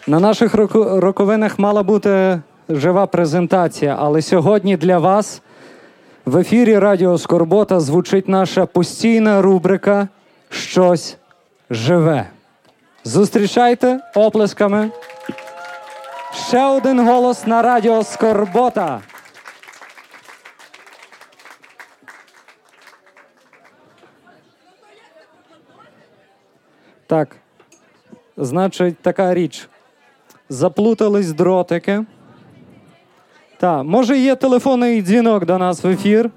На 0.08 0.20
наших 0.20 0.56
роковинах 0.76 1.60
мала 1.60 1.84
бути 1.84 2.42
жива 2.70 3.06
презентація, 3.06 3.96
але 4.00 4.22
сьогодні 4.22 4.78
для 4.78 4.98
вас 4.98 5.42
в 6.26 6.38
ефірі 6.38 6.80
Радіо 6.80 7.18
Скорбота 7.18 7.80
звучить 7.80 8.28
наша 8.28 8.66
постійна 8.66 9.42
рубрика 9.42 10.08
Щось 10.50 11.18
живе. 11.72 12.30
Зустрічайте 13.04 14.00
оплесками. 14.16 14.92
Ще 16.34 16.66
один 16.66 17.08
голос 17.08 17.48
на 17.48 17.62
Радіо 17.62 18.04
Скорбота. 18.04 19.02
Так. 27.08 27.36
Значить, 28.38 28.98
така 29.00 29.34
річ. 29.34 29.68
Заплутались 30.50 31.32
дротики. 31.32 32.06
Так, 33.58 33.84
може, 33.84 34.18
є 34.18 34.36
телефонний 34.36 35.02
дзвінок 35.02 35.46
до 35.46 35.58
нас 35.58 35.84
в 35.84 35.88
ефір. 35.88 36.32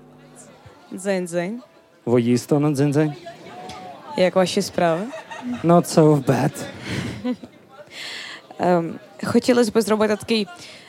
Дзень-дзень. 0.93 1.63
Воїсто 2.05 2.61
на 2.61 2.69
дзинь-дзинь. 2.69 3.15
Як 4.17 4.37
ваші 4.37 4.63
справи? 4.63 5.03
Not 5.65 5.85
so 5.85 6.25
bad. 6.25 6.53
Ем, 8.59 8.95
хотілося 9.25 9.71
б 9.71 9.81
зробити 9.81 10.17
такий 10.17 10.47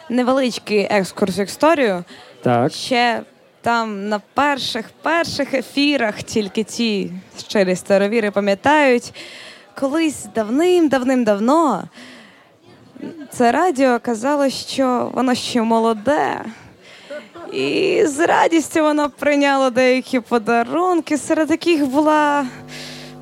невеличкий 0.09 0.87
екскурс 0.91 1.37
в 1.37 1.39
історію. 1.39 2.03
Так. 2.43 2.71
Ще 2.71 3.21
там 3.61 4.09
на 4.09 4.21
перших 4.33 4.89
перших 5.01 5.53
ефірах 5.53 6.23
тільки 6.23 6.63
ті 6.63 7.11
щирі 7.37 7.75
старовіри 7.75 8.31
пам'ятають, 8.31 9.13
колись 9.79 10.25
давним-давним-давно 10.35 11.83
це 13.31 13.51
радіо 13.51 13.99
казало, 13.99 14.49
що 14.49 15.11
воно 15.13 15.35
ще 15.35 15.61
молоде. 15.61 16.41
І 17.53 18.01
з 18.05 18.27
радістю 18.27 18.81
воно 18.81 19.09
прийняло 19.09 19.69
деякі 19.69 20.19
подарунки, 20.19 21.17
серед 21.17 21.51
яких 21.51 21.85
була 21.85 22.45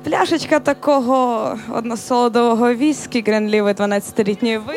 пляшечка 0.04 0.60
такого 0.60 1.58
односолодового 1.74 2.74
віскі 2.74 3.24
Гренліве 3.26 3.72
12-літньої 3.72 4.58
ви. 4.58 4.74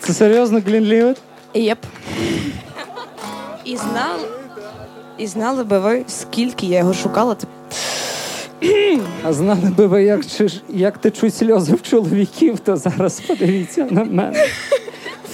Це 0.00 0.12
серйозно 0.12 0.60
Глінлівет? 0.66 1.20
Єп. 1.54 1.78
І 3.64 3.76
знали, 3.76 4.28
і 5.18 5.26
знали 5.26 5.64
би 5.64 5.78
ви, 5.78 6.04
скільки 6.08 6.66
я 6.66 6.78
його 6.78 6.94
шукала. 6.94 7.34
Це 7.34 7.46
А 9.22 9.32
знали 9.32 9.70
би 9.76 9.86
ви, 9.86 10.02
як, 10.02 10.26
чи 10.26 10.48
як 10.68 10.98
течуть 10.98 11.34
сльози 11.34 11.74
в 11.74 11.82
чоловіків, 11.82 12.58
то 12.58 12.76
зараз 12.76 13.20
подивіться 13.20 13.86
на 13.90 14.04
мене. 14.04 14.46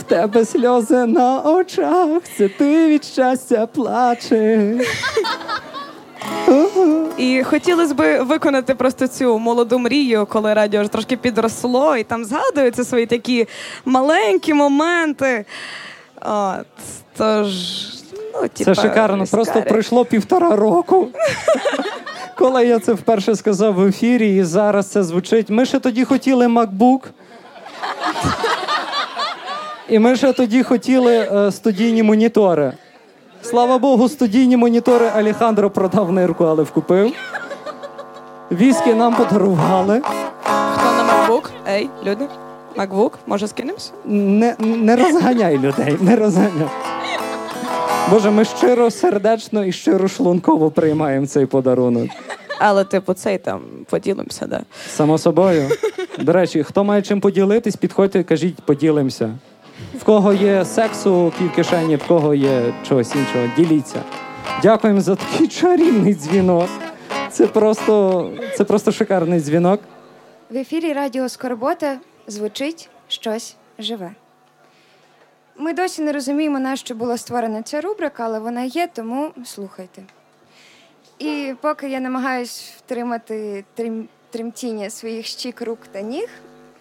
Тебе 0.09 0.45
сльози 0.45 1.07
на 1.07 1.41
очах, 1.41 2.23
це 2.39 2.49
ти 2.49 2.89
від 2.89 3.05
щастя 3.05 3.67
плачеш. 3.67 4.87
І 7.17 7.43
хотілося 7.43 7.95
б 7.95 8.23
виконати 8.23 8.75
просто 8.75 9.09
цю 9.09 9.39
молоду 9.39 9.79
мрію, 9.79 10.27
коли 10.27 10.55
радіо 10.55 10.83
ж 10.83 10.89
трошки 10.89 11.17
підросло, 11.17 11.97
і 11.97 12.05
там 12.05 12.25
згадуються 12.25 12.85
свої 12.85 13.07
такі 13.07 13.47
маленькі 13.85 14.55
моменти. 14.55 15.45
От, 16.21 16.67
тож, 17.17 17.47
ну, 18.35 18.49
типа, 18.49 18.75
Це 18.75 18.75
шикарно. 18.75 19.25
Просто 19.31 19.63
пройшло 19.63 20.05
півтора 20.05 20.57
року. 20.57 21.09
Коли 22.37 22.67
я 22.67 22.79
це 22.79 22.93
вперше 22.93 23.37
сказав 23.37 23.75
в 23.75 23.87
ефірі, 23.87 24.37
і 24.37 24.45
зараз 24.45 24.87
це 24.87 25.03
звучить. 25.03 25.51
Ми 25.51 25.67
ще 25.67 25.81
тоді 25.81 26.05
хотіли 26.05 26.47
MacBook. 26.47 27.01
І 29.89 29.99
ми 29.99 30.17
ще 30.17 30.33
тоді 30.33 30.63
хотіли 30.63 31.17
е, 31.17 31.53
студійні 31.53 32.03
монітори. 32.03 32.73
Слава 33.43 33.79
Богу, 33.79 34.09
студійні 34.09 34.57
монітори 34.57 35.11
Алехандро 35.17 35.71
продав 35.71 36.13
нирку, 36.13 36.45
але 36.45 36.63
вкупив. 36.63 37.13
Віскі 38.53 38.95
нам 38.95 39.15
подарували. 39.15 40.03
Хто 40.75 40.93
на 40.93 41.05
MacBook? 41.05 41.51
Ей, 41.69 41.91
люди. 42.07 42.27
Макбук, 42.77 43.19
може 43.27 43.49
скинемось? 43.49 43.93
Не, 44.05 44.57
не 44.59 44.97
розганяй 44.97 45.59
людей, 45.59 45.97
не 46.01 46.17
розганяй. 46.17 46.69
Боже, 48.11 48.31
ми 48.31 48.45
щиро 48.45 48.91
сердечно 48.91 49.65
і 49.65 49.73
щиро 49.73 50.09
шлунково 50.09 50.71
приймаємо 50.71 51.27
цей 51.27 51.47
подарунок. 51.47 52.11
Але, 52.59 52.85
типу, 52.85 53.15
цей 53.15 53.39
там 53.39 53.61
поділимося, 53.91 54.47
да. 54.47 54.61
Само 54.89 55.19
собою. 55.19 55.69
До 56.19 56.33
речі, 56.33 56.63
хто 56.63 56.85
має 56.85 57.03
чим 57.03 57.21
поділитись, 57.21 57.77
підходьте 57.77 58.21
і 58.21 58.25
кажіть, 58.25 58.61
поділимося. 58.63 59.31
В 59.95 60.05
кого 60.05 60.33
є 60.33 60.65
сексу 60.65 61.33
в 61.41 61.55
кишені, 61.55 61.97
в 61.97 62.07
кого 62.07 62.35
є 62.35 62.75
чогось 62.89 63.15
іншого, 63.15 63.49
діліться. 63.57 64.03
Дякуємо 64.63 65.01
за 65.01 65.17
такий 65.17 65.49
чарівний 65.49 66.15
дзвінок. 66.15 66.69
Це 67.31 67.47
просто, 67.47 68.31
це 68.57 68.65
просто 68.65 68.93
шикарний 68.93 69.41
дзвінок. 69.41 69.81
В 70.51 70.57
ефірі 70.57 70.93
Радіо 70.93 71.29
Скорбота 71.29 71.99
звучить 72.27 72.91
щось 73.09 73.57
живе. 73.79 74.11
Ми 75.57 75.73
досі 75.73 76.03
не 76.03 76.13
розуміємо, 76.13 76.59
на 76.59 76.77
що 76.77 76.95
була 76.95 77.17
створена 77.17 77.63
ця 77.63 77.81
рубрика, 77.81 78.25
але 78.25 78.39
вона 78.39 78.63
є, 78.63 78.89
тому 78.95 79.31
слухайте. 79.45 80.03
І 81.19 81.55
поки 81.61 81.89
я 81.89 82.01
намагаюсь 82.01 82.73
втримати 82.79 83.65
трим... 83.75 84.09
тремтіння 84.31 84.91
своїх 84.91 85.27
щік, 85.27 85.63
рук 85.63 85.79
та 85.93 86.01
ніг, 86.01 86.29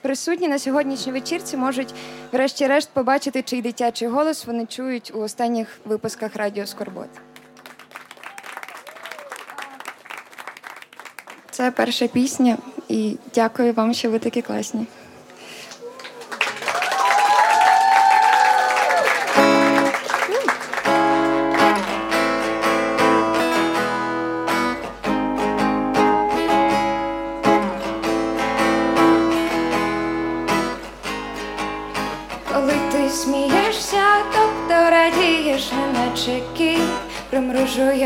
присутні 0.04 0.48
на 0.48 0.60
сьогоднішній 0.60 1.12
вечірці 1.12 1.58
можуть, 1.58 1.94
врешті-решт, 2.32 2.90
побачити, 2.94 3.42
чий 3.42 3.62
дитячий 3.62 4.08
голос 4.08 4.46
вони 4.46 4.66
чують 4.66 5.12
у 5.16 5.20
останніх 5.20 5.68
випусках 5.86 6.36
Радіо 6.36 6.66
Скорбот. 6.66 7.10
Це 11.52 11.72
перша 11.72 12.08
пісня, 12.08 12.58
і 12.90 13.18
дякую 13.36 13.74
вам, 13.74 13.94
що 13.94 14.12
ви 14.12 14.20
такі 14.20 14.42
класні. 14.42 14.86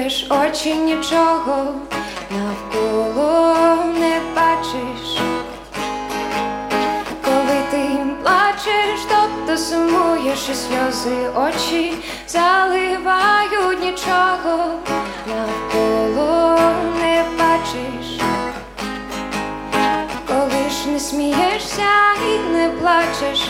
Примружуєш 0.08 0.28
очі 0.30 0.74
нічого 0.74 1.74
навколо 2.32 3.56
не 4.00 4.22
бачиш. 4.36 5.22
Коли 7.26 7.60
ти 7.72 7.88
плачеш, 8.24 9.00
тобто 9.10 9.58
сумуєш 9.58 10.50
і 10.50 10.54
сльози 10.54 11.30
очі 11.36 11.94
заливають 12.28 13.84
нічого 13.84 14.80
навколо 15.28 16.60
не 17.02 17.24
бачиш. 17.40 18.22
Коли 20.28 20.70
ж 20.70 20.90
не 20.90 21.00
смієшся 21.00 22.14
і 22.26 22.54
не 22.54 22.70
плачеш, 22.70 23.47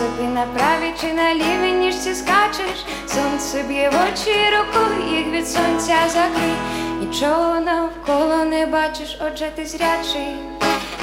собі 0.00 0.28
на 0.28 0.46
правій 0.46 0.94
чи 1.00 1.12
на 1.12 1.34
лівій 1.34 1.72
ніжці 1.72 2.14
скачеш, 2.14 2.84
сонце 3.06 3.62
б'є 3.62 3.90
в 3.90 3.94
очі 3.94 4.34
рукою, 4.56 5.16
їх 5.16 5.26
від 5.26 5.48
сонця 5.48 5.96
закрий. 6.08 6.54
Нічого 7.00 7.60
навколо 7.60 8.44
не 8.44 8.66
бачиш, 8.66 9.18
отже 9.26 9.50
ти 9.54 9.66
зрячий, 9.66 10.36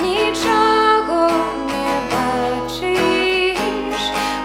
нічого 0.02 1.30
не 1.68 1.90
бачиш, 2.12 3.60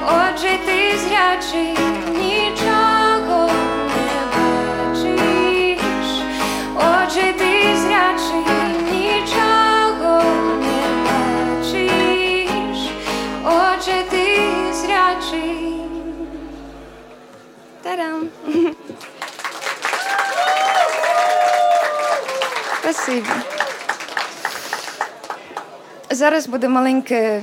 отже 0.06 0.58
ти 0.66 0.98
зрячий, 0.98 1.76
нічого 2.08 3.50
не 3.96 4.12
бачиш, 4.34 6.08
отже 6.76 7.32
ти 7.38 7.76
зрячий, 7.76 8.44
Та-дам! 18.02 18.28
Спасибі. 22.80 23.26
Зараз 26.10 26.46
буде 26.46 26.68
маленьке 26.68 27.42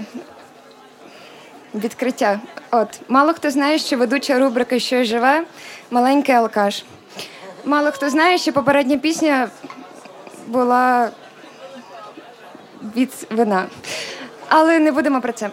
відкриття. 1.75 2.39
От, 2.71 2.99
мало 3.07 3.33
хто 3.33 3.51
знає, 3.51 3.79
що 3.79 3.97
ведуча 3.97 4.39
рубрика 4.39 4.79
Що 4.79 5.03
живе 5.03 5.43
маленький 5.91 6.35
алкаш. 6.35 6.85
Мало 7.65 7.91
хто 7.91 8.09
знає, 8.09 8.37
що 8.37 8.53
попередня 8.53 8.97
пісня 8.97 9.49
була 10.47 11.09
від 12.95 13.27
вина. 13.29 13.67
Але 14.47 14.79
не 14.79 14.91
будемо 14.91 15.21
про 15.21 15.33
це. 15.33 15.49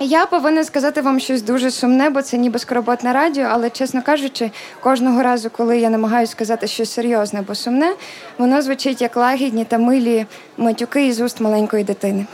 Я 0.00 0.26
повинна 0.26 0.64
сказати 0.64 1.00
вам 1.00 1.20
щось 1.20 1.42
дуже 1.42 1.70
сумне, 1.70 2.10
бо 2.10 2.22
це 2.22 2.38
ніби 2.38 2.58
скорботне 2.58 3.12
радіо, 3.12 3.46
але, 3.50 3.70
чесно 3.70 4.02
кажучи, 4.02 4.50
кожного 4.80 5.22
разу, 5.22 5.50
коли 5.50 5.78
я 5.78 5.90
намагаюся 5.90 6.32
сказати 6.32 6.66
щось 6.66 6.92
серйозне 6.92 7.38
або 7.38 7.54
сумне, 7.54 7.94
воно 8.38 8.62
звучить 8.62 9.00
як 9.00 9.16
лагідні 9.16 9.64
та 9.64 9.78
милі 9.78 10.26
матюки 10.56 11.06
із 11.06 11.20
уст 11.20 11.40
маленької 11.40 11.84
дитини. 11.84 12.26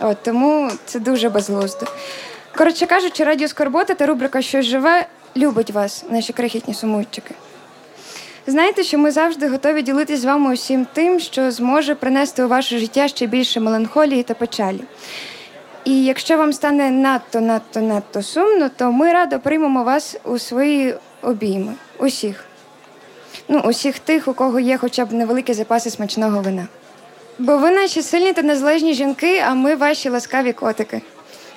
От 0.00 0.22
тому 0.22 0.70
це 0.84 1.00
дуже 1.00 1.28
безглуздо. 1.28 1.86
Коротше 2.56 2.86
кажучи, 2.86 3.24
радіо 3.24 3.48
Скорбота 3.48 3.94
та 3.94 4.06
рубрика 4.06 4.42
Щось 4.42 4.66
живе 4.66 5.06
любить 5.36 5.70
вас, 5.70 6.04
наші 6.10 6.32
крихітні 6.32 6.74
сумуйчики. 6.74 7.34
Знаєте, 8.46 8.82
що 8.82 8.98
ми 8.98 9.10
завжди 9.10 9.48
готові 9.48 9.82
ділитися 9.82 10.22
з 10.22 10.24
вами 10.24 10.52
усім 10.54 10.86
тим, 10.92 11.20
що 11.20 11.50
зможе 11.50 11.94
принести 11.94 12.44
у 12.44 12.48
ваше 12.48 12.78
життя 12.78 13.08
ще 13.08 13.26
більше 13.26 13.60
меланхолії 13.60 14.22
та 14.22 14.34
печалі. 14.34 14.80
І 15.84 16.04
якщо 16.04 16.36
вам 16.36 16.52
стане 16.52 16.90
надто, 16.90 17.40
надто, 17.40 17.80
надто 17.80 18.22
сумно, 18.22 18.70
то 18.76 18.92
ми 18.92 19.12
радо 19.12 19.40
приймемо 19.40 19.84
вас 19.84 20.16
у 20.24 20.38
свої 20.38 20.94
обійми. 21.22 21.74
Усіх. 21.98 22.44
Ну, 23.48 23.60
усіх 23.60 23.98
тих, 23.98 24.28
у 24.28 24.34
кого 24.34 24.60
є 24.60 24.78
хоча 24.78 25.04
б 25.04 25.12
невеликі 25.12 25.54
запаси 25.54 25.90
смачного 25.90 26.40
вина. 26.42 26.66
Бо 27.38 27.58
ви 27.58 27.70
наші 27.70 28.02
сильні 28.02 28.32
та 28.32 28.42
незалежні 28.42 28.94
жінки, 28.94 29.42
а 29.46 29.54
ми 29.54 29.74
ваші 29.74 30.08
ласкаві 30.08 30.52
котики. 30.52 31.02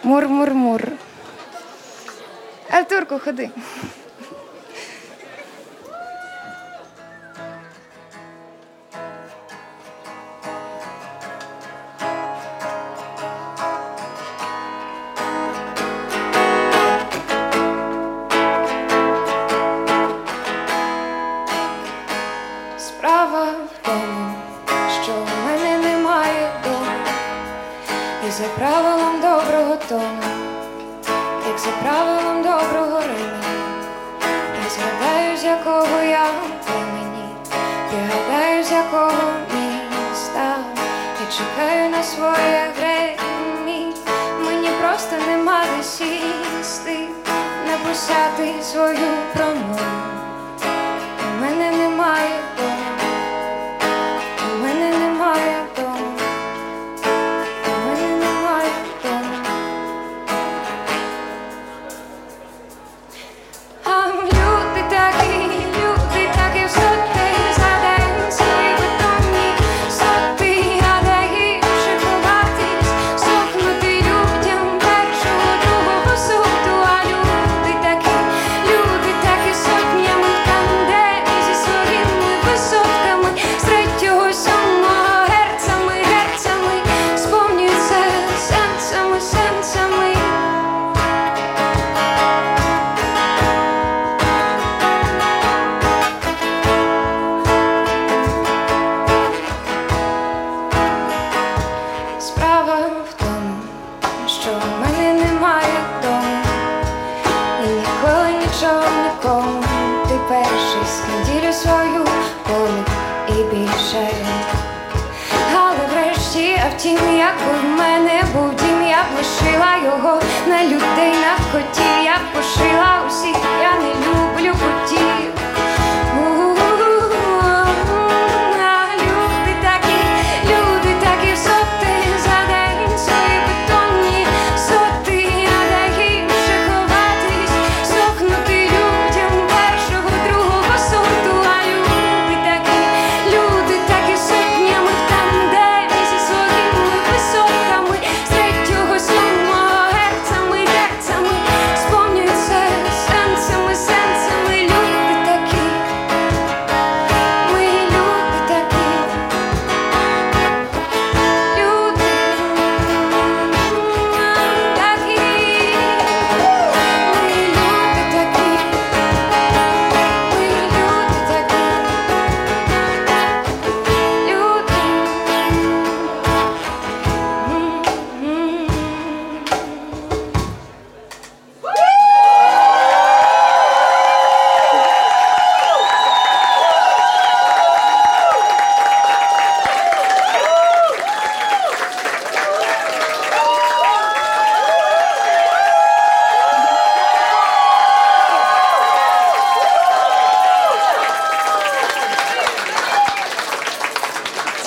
Мур-мур-мур. 0.03 0.88
Артурку, 2.69 3.19
ходи. 3.19 3.49
Написати 48.74 48.97
свою 48.97 49.12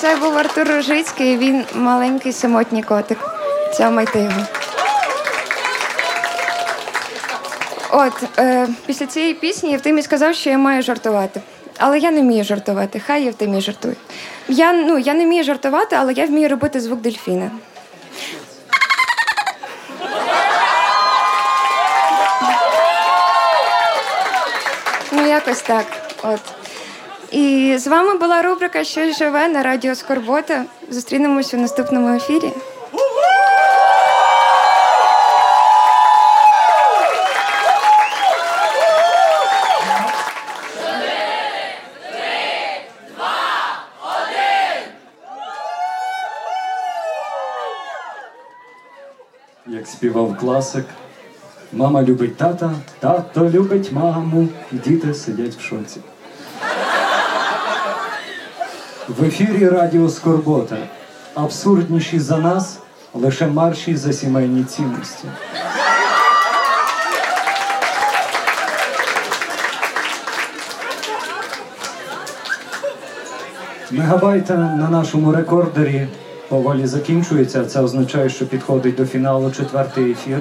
Це 0.07 0.17
був 0.17 0.39
Артур 0.39 0.69
Рожицький, 0.69 1.37
він 1.37 1.65
маленький 1.75 2.33
самотній 2.33 2.83
котик. 2.83 3.19
Цямайте 3.75 4.19
його. 4.19 4.41
От, 7.91 8.13
е, 8.39 8.69
після 8.87 9.07
цієї 9.07 9.35
пісні 9.35 9.71
Євтимій 9.71 10.03
сказав, 10.03 10.35
що 10.35 10.51
я 10.51 10.59
маю 10.59 10.83
жартувати. 10.83 11.41
Але 11.79 11.99
я 11.99 12.11
не 12.11 12.21
вмію 12.21 12.45
жартувати. 12.45 13.01
Хай 13.07 13.25
Євтимій 13.25 13.61
жартує. 13.61 13.95
Я, 14.49 14.73
ну, 14.73 14.99
я 14.99 15.15
не 15.15 15.25
вмію 15.25 15.45
жартувати, 15.45 15.97
але 15.97 16.13
я 16.13 16.27
вмію 16.27 16.49
робити 16.49 16.81
звук 16.81 17.01
дельфіна. 17.01 17.51
Ну, 25.13 25.27
якось 25.27 25.63
так. 25.63 25.87
От. 26.23 26.56
І 27.37 27.79
з 27.79 27.87
вами 27.87 28.19
була 28.19 28.43
рубрика 28.43 28.85
Щось 28.85 29.19
живе 29.19 29.49
на 29.49 29.63
радіо 29.63 29.95
Скорбота. 29.95 30.65
Зустрінемось 30.91 31.55
у 31.55 31.57
наступному 31.57 32.17
ефірі. 32.17 32.53
Як 49.67 49.87
співав 49.87 50.39
класик, 50.41 50.85
мама 51.73 52.03
любить 52.03 52.37
тата, 52.37 52.73
тато 53.01 53.51
любить 53.51 53.93
маму, 53.93 54.49
діти 54.73 55.15
сидять 55.15 55.55
в 55.55 55.61
шоці. 55.61 56.01
В 59.09 59.25
ефірі 59.25 59.69
Радіо 59.69 60.09
Скорбота. 60.09 60.77
Абсурдніші 61.35 62.19
за 62.19 62.39
нас 62.39 62.79
лише 63.15 63.47
марші 63.47 63.97
за 63.97 64.13
сімейні 64.13 64.65
цінності. 64.65 65.29
Мегабайта 73.91 74.57
на 74.57 74.91
нашому 74.91 75.33
рекордері 75.33 76.09
поволі 76.49 76.87
закінчується. 76.87 77.65
Це 77.65 77.81
означає, 77.81 78.29
що 78.29 78.47
підходить 78.47 78.95
до 78.95 79.07
фіналу 79.07 79.51
четвертий 79.51 80.11
ефір. 80.11 80.41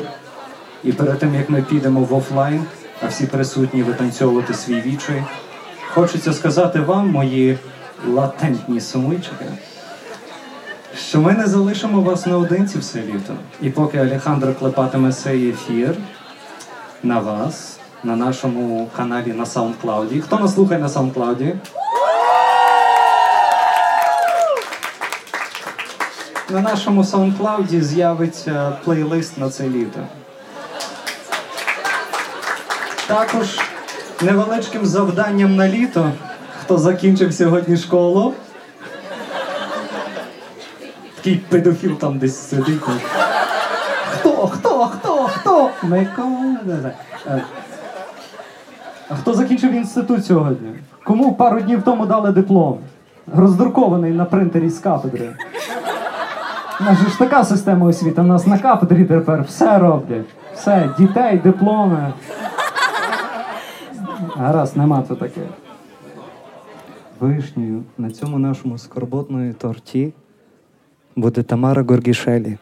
І 0.83 0.91
перед 0.91 1.19
тим 1.19 1.35
як 1.35 1.49
ми 1.49 1.61
підемо 1.61 1.99
в 1.99 2.13
офлайн, 2.13 2.65
а 3.03 3.07
всі 3.07 3.25
присутні 3.25 3.83
витанцьовувати 3.83 4.53
свій 4.53 4.81
вічай, 4.81 5.23
хочеться 5.93 6.33
сказати 6.33 6.79
вам, 6.79 7.09
мої 7.11 7.57
латентні 8.07 8.81
сумуйчики, 8.81 9.45
що 10.97 11.21
ми 11.21 11.33
не 11.33 11.47
залишимо 11.47 12.01
вас 12.01 12.25
наодинці 12.25 12.79
все 12.79 13.01
літо. 13.01 13.33
І 13.61 13.69
поки 13.69 13.97
Алехандро 13.97 14.53
клепатиме 14.53 15.13
цей 15.13 15.49
ефір 15.49 15.95
на 17.03 17.19
вас, 17.19 17.79
на 18.03 18.15
нашому 18.15 18.89
каналі 18.97 19.33
на 19.33 19.43
SoundCloud. 19.43 20.21
Хто 20.21 20.39
нас 20.39 20.53
слухає 20.53 20.79
на 20.79 20.87
SoundCloud? 20.87 21.53
На 26.49 26.61
нашому 26.61 27.03
SoundCloud 27.03 27.81
з'явиться 27.81 28.77
плейлист 28.83 29.37
на 29.37 29.49
це 29.49 29.69
літо. 29.69 29.99
Також 33.07 33.59
невеличким 34.21 34.85
завданням 34.85 35.55
на 35.55 35.67
літо, 35.67 36.11
хто 36.65 36.77
закінчив 36.77 37.33
сьогодні 37.33 37.77
школу. 37.77 38.33
Такий 41.15 41.35
педофіл 41.49 41.97
там 41.97 42.17
десь 42.17 42.37
сидить. 42.49 42.81
Хто, 44.11 44.47
хто, 44.47 44.85
хто, 44.85 45.15
хто? 45.27 45.69
Микола. 45.83 46.91
А 49.09 49.15
хто 49.15 49.33
закінчив 49.33 49.71
інститут 49.73 50.25
сьогодні? 50.25 50.69
Кому 51.03 51.33
пару 51.33 51.61
днів 51.61 51.83
тому 51.83 52.05
дали 52.05 52.31
диплом? 52.31 52.79
Роздрукований 53.35 54.11
на 54.11 54.25
принтері 54.25 54.69
з 54.69 54.79
кафедри. 54.79 55.29
У 56.81 56.83
нас 56.83 56.97
ж 56.97 57.19
така 57.19 57.45
система 57.45 57.85
освіти. 57.85 58.21
У 58.21 58.23
нас 58.23 58.47
на 58.47 58.57
кафедрі 58.57 59.05
тепер 59.05 59.41
все 59.41 59.77
роблять. 59.77 60.25
Все, 60.53 60.89
дітей, 60.97 61.41
дипломи. 61.43 62.13
Гаразд, 64.35 64.77
нема 64.77 65.01
то 65.07 65.15
таке. 65.15 65.41
Вишнею 67.19 67.83
на 67.97 68.11
цьому 68.11 68.39
нашому 68.39 68.77
скорботної 68.77 69.53
торті 69.53 70.13
буде 71.15 71.43
Тамара 71.43 71.83
Горгішелі. 71.83 72.57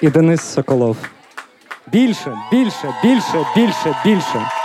І 0.00 0.08
Денис 0.08 0.40
Соколов. 0.40 0.96
Більше, 1.92 2.36
більше, 2.52 2.94
більше, 3.02 3.46
більше, 3.56 3.96
більше. 4.04 4.57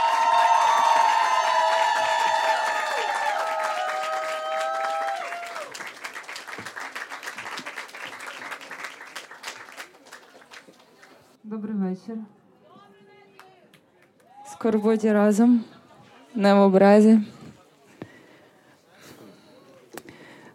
в 14.65 14.69
роботі 14.69 15.11
разом, 15.11 15.61
не 16.35 16.53
в 16.53 16.59
образі. 16.59 17.19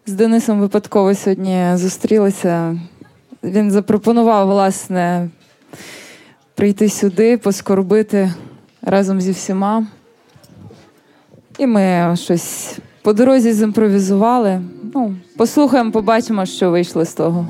З 0.06 0.12
Денисом 0.12 0.60
випадково 0.60 1.14
сьогодні 1.14 1.70
зустрілися. 1.74 2.80
Він 3.42 3.70
запропонував, 3.70 4.48
власне, 4.48 5.28
прийти 6.54 6.88
сюди, 6.88 7.38
поскорбити 7.38 8.32
разом 8.82 9.20
зі 9.20 9.32
всіма. 9.32 9.86
І 11.58 11.66
ми 11.66 12.16
щось 12.16 12.78
по 13.02 13.12
дорозі 13.12 13.52
зімпровізували. 13.52 14.60
Ну, 14.94 15.16
Послухаємо, 15.36 15.92
побачимо, 15.92 16.46
що 16.46 16.70
вийшло 16.70 17.04
з 17.04 17.14
того. 17.14 17.48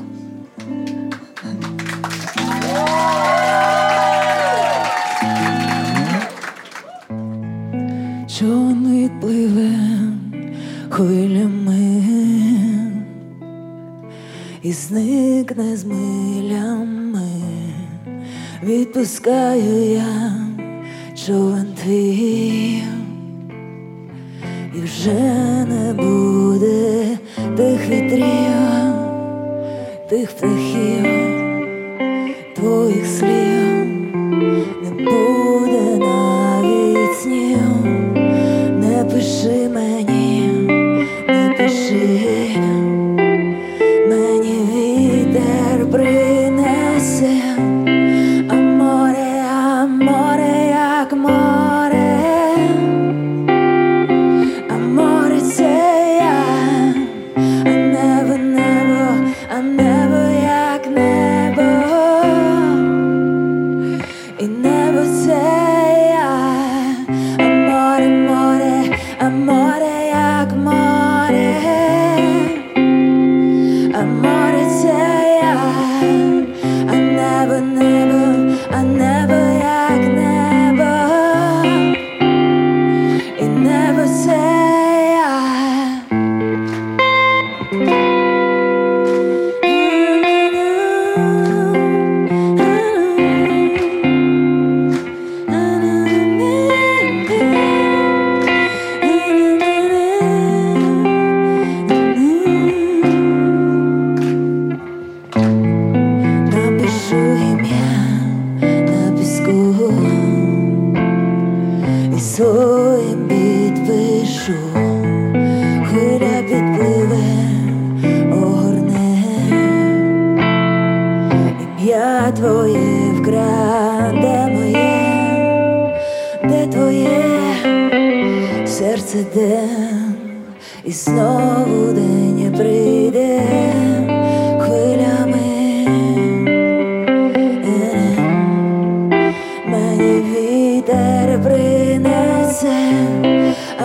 і 9.09 9.21
пливе 9.21 9.71
хвилями 10.91 12.03
і 14.63 14.73
зникне 14.73 15.77
з 15.77 15.85
милями, 15.85 17.31
відпускаю 18.63 19.93
я 19.93 20.33
човен 21.25 21.67
твій 21.83 22.83
і 24.75 24.81
вже 24.81 25.21
не 25.65 25.95
буде 25.95 27.19
тих 27.57 27.89
вітрів, 27.89 28.25
тих 30.09 30.31
птахів. 30.31 31.18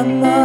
I'm 0.03 0.19
not 0.19 0.42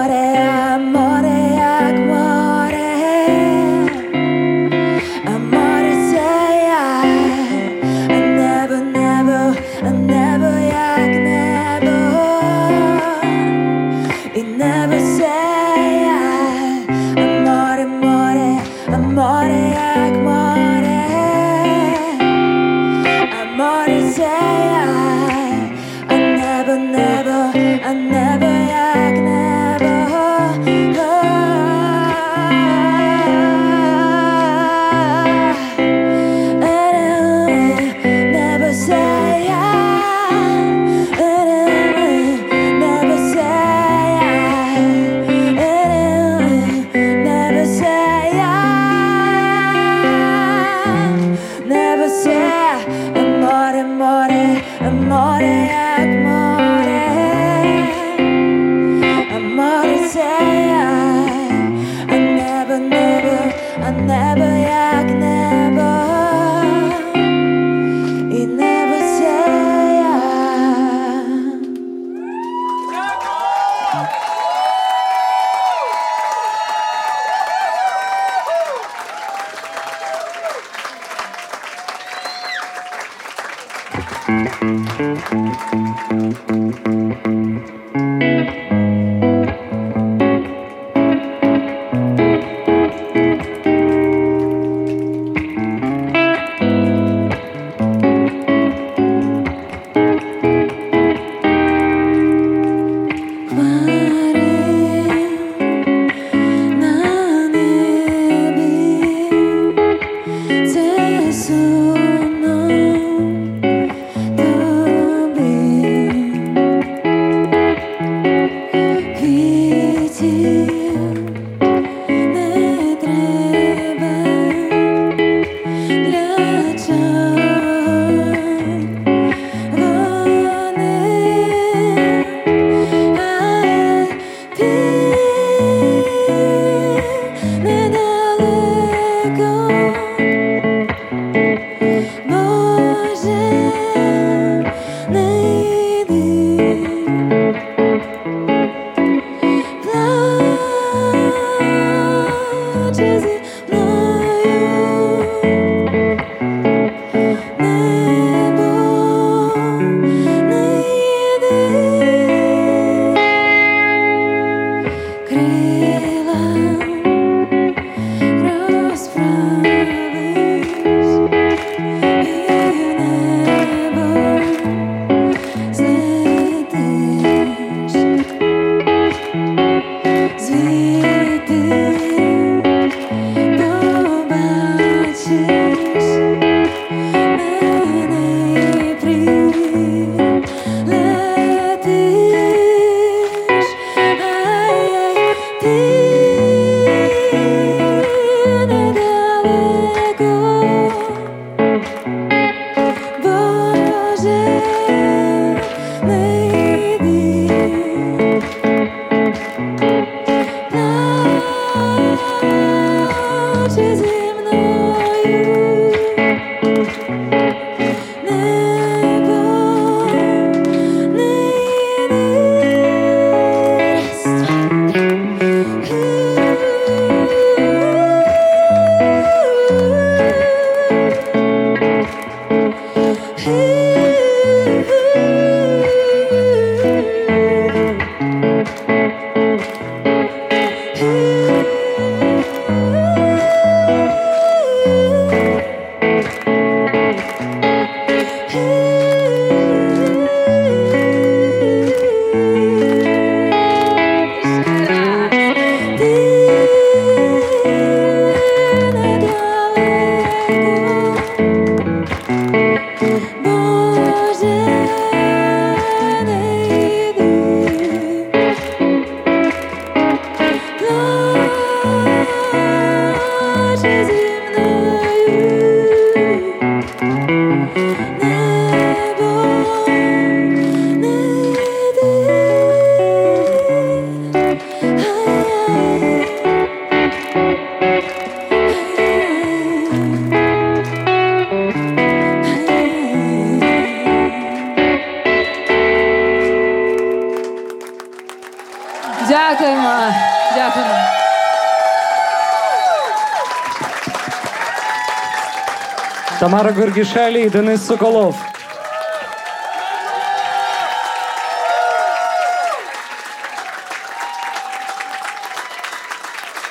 Тамара 306.58 306.76
Горгішелі 306.76 307.42
і 307.42 307.50
Денис 307.50 307.86
Соколов. 307.86 308.36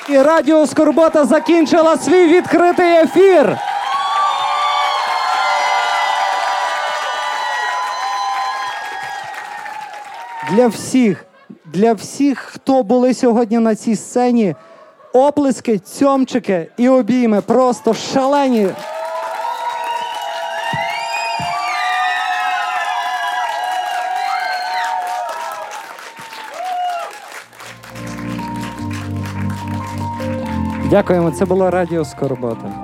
І 0.08 0.18
Радіо 0.18 0.66
Скорбота 0.66 1.24
закінчила 1.24 1.96
свій 1.96 2.26
відкритий 2.26 2.92
ефір. 2.92 3.58
Для 10.50 10.66
всіх, 10.66 11.24
для 11.64 11.92
всіх, 11.92 12.38
хто 12.38 12.82
були 12.82 13.14
сьогодні 13.14 13.58
на 13.58 13.74
цій 13.74 13.96
сцені, 13.96 14.54
оплески, 15.12 15.78
цьомчики 15.78 16.66
і 16.76 16.88
обійми 16.88 17.40
просто 17.40 17.94
шалені. 17.94 18.68
Дякуємо. 30.90 31.30
Це 31.30 31.44
було 31.44 31.70
Радіо 31.70 32.04
Скорбота. 32.04 32.77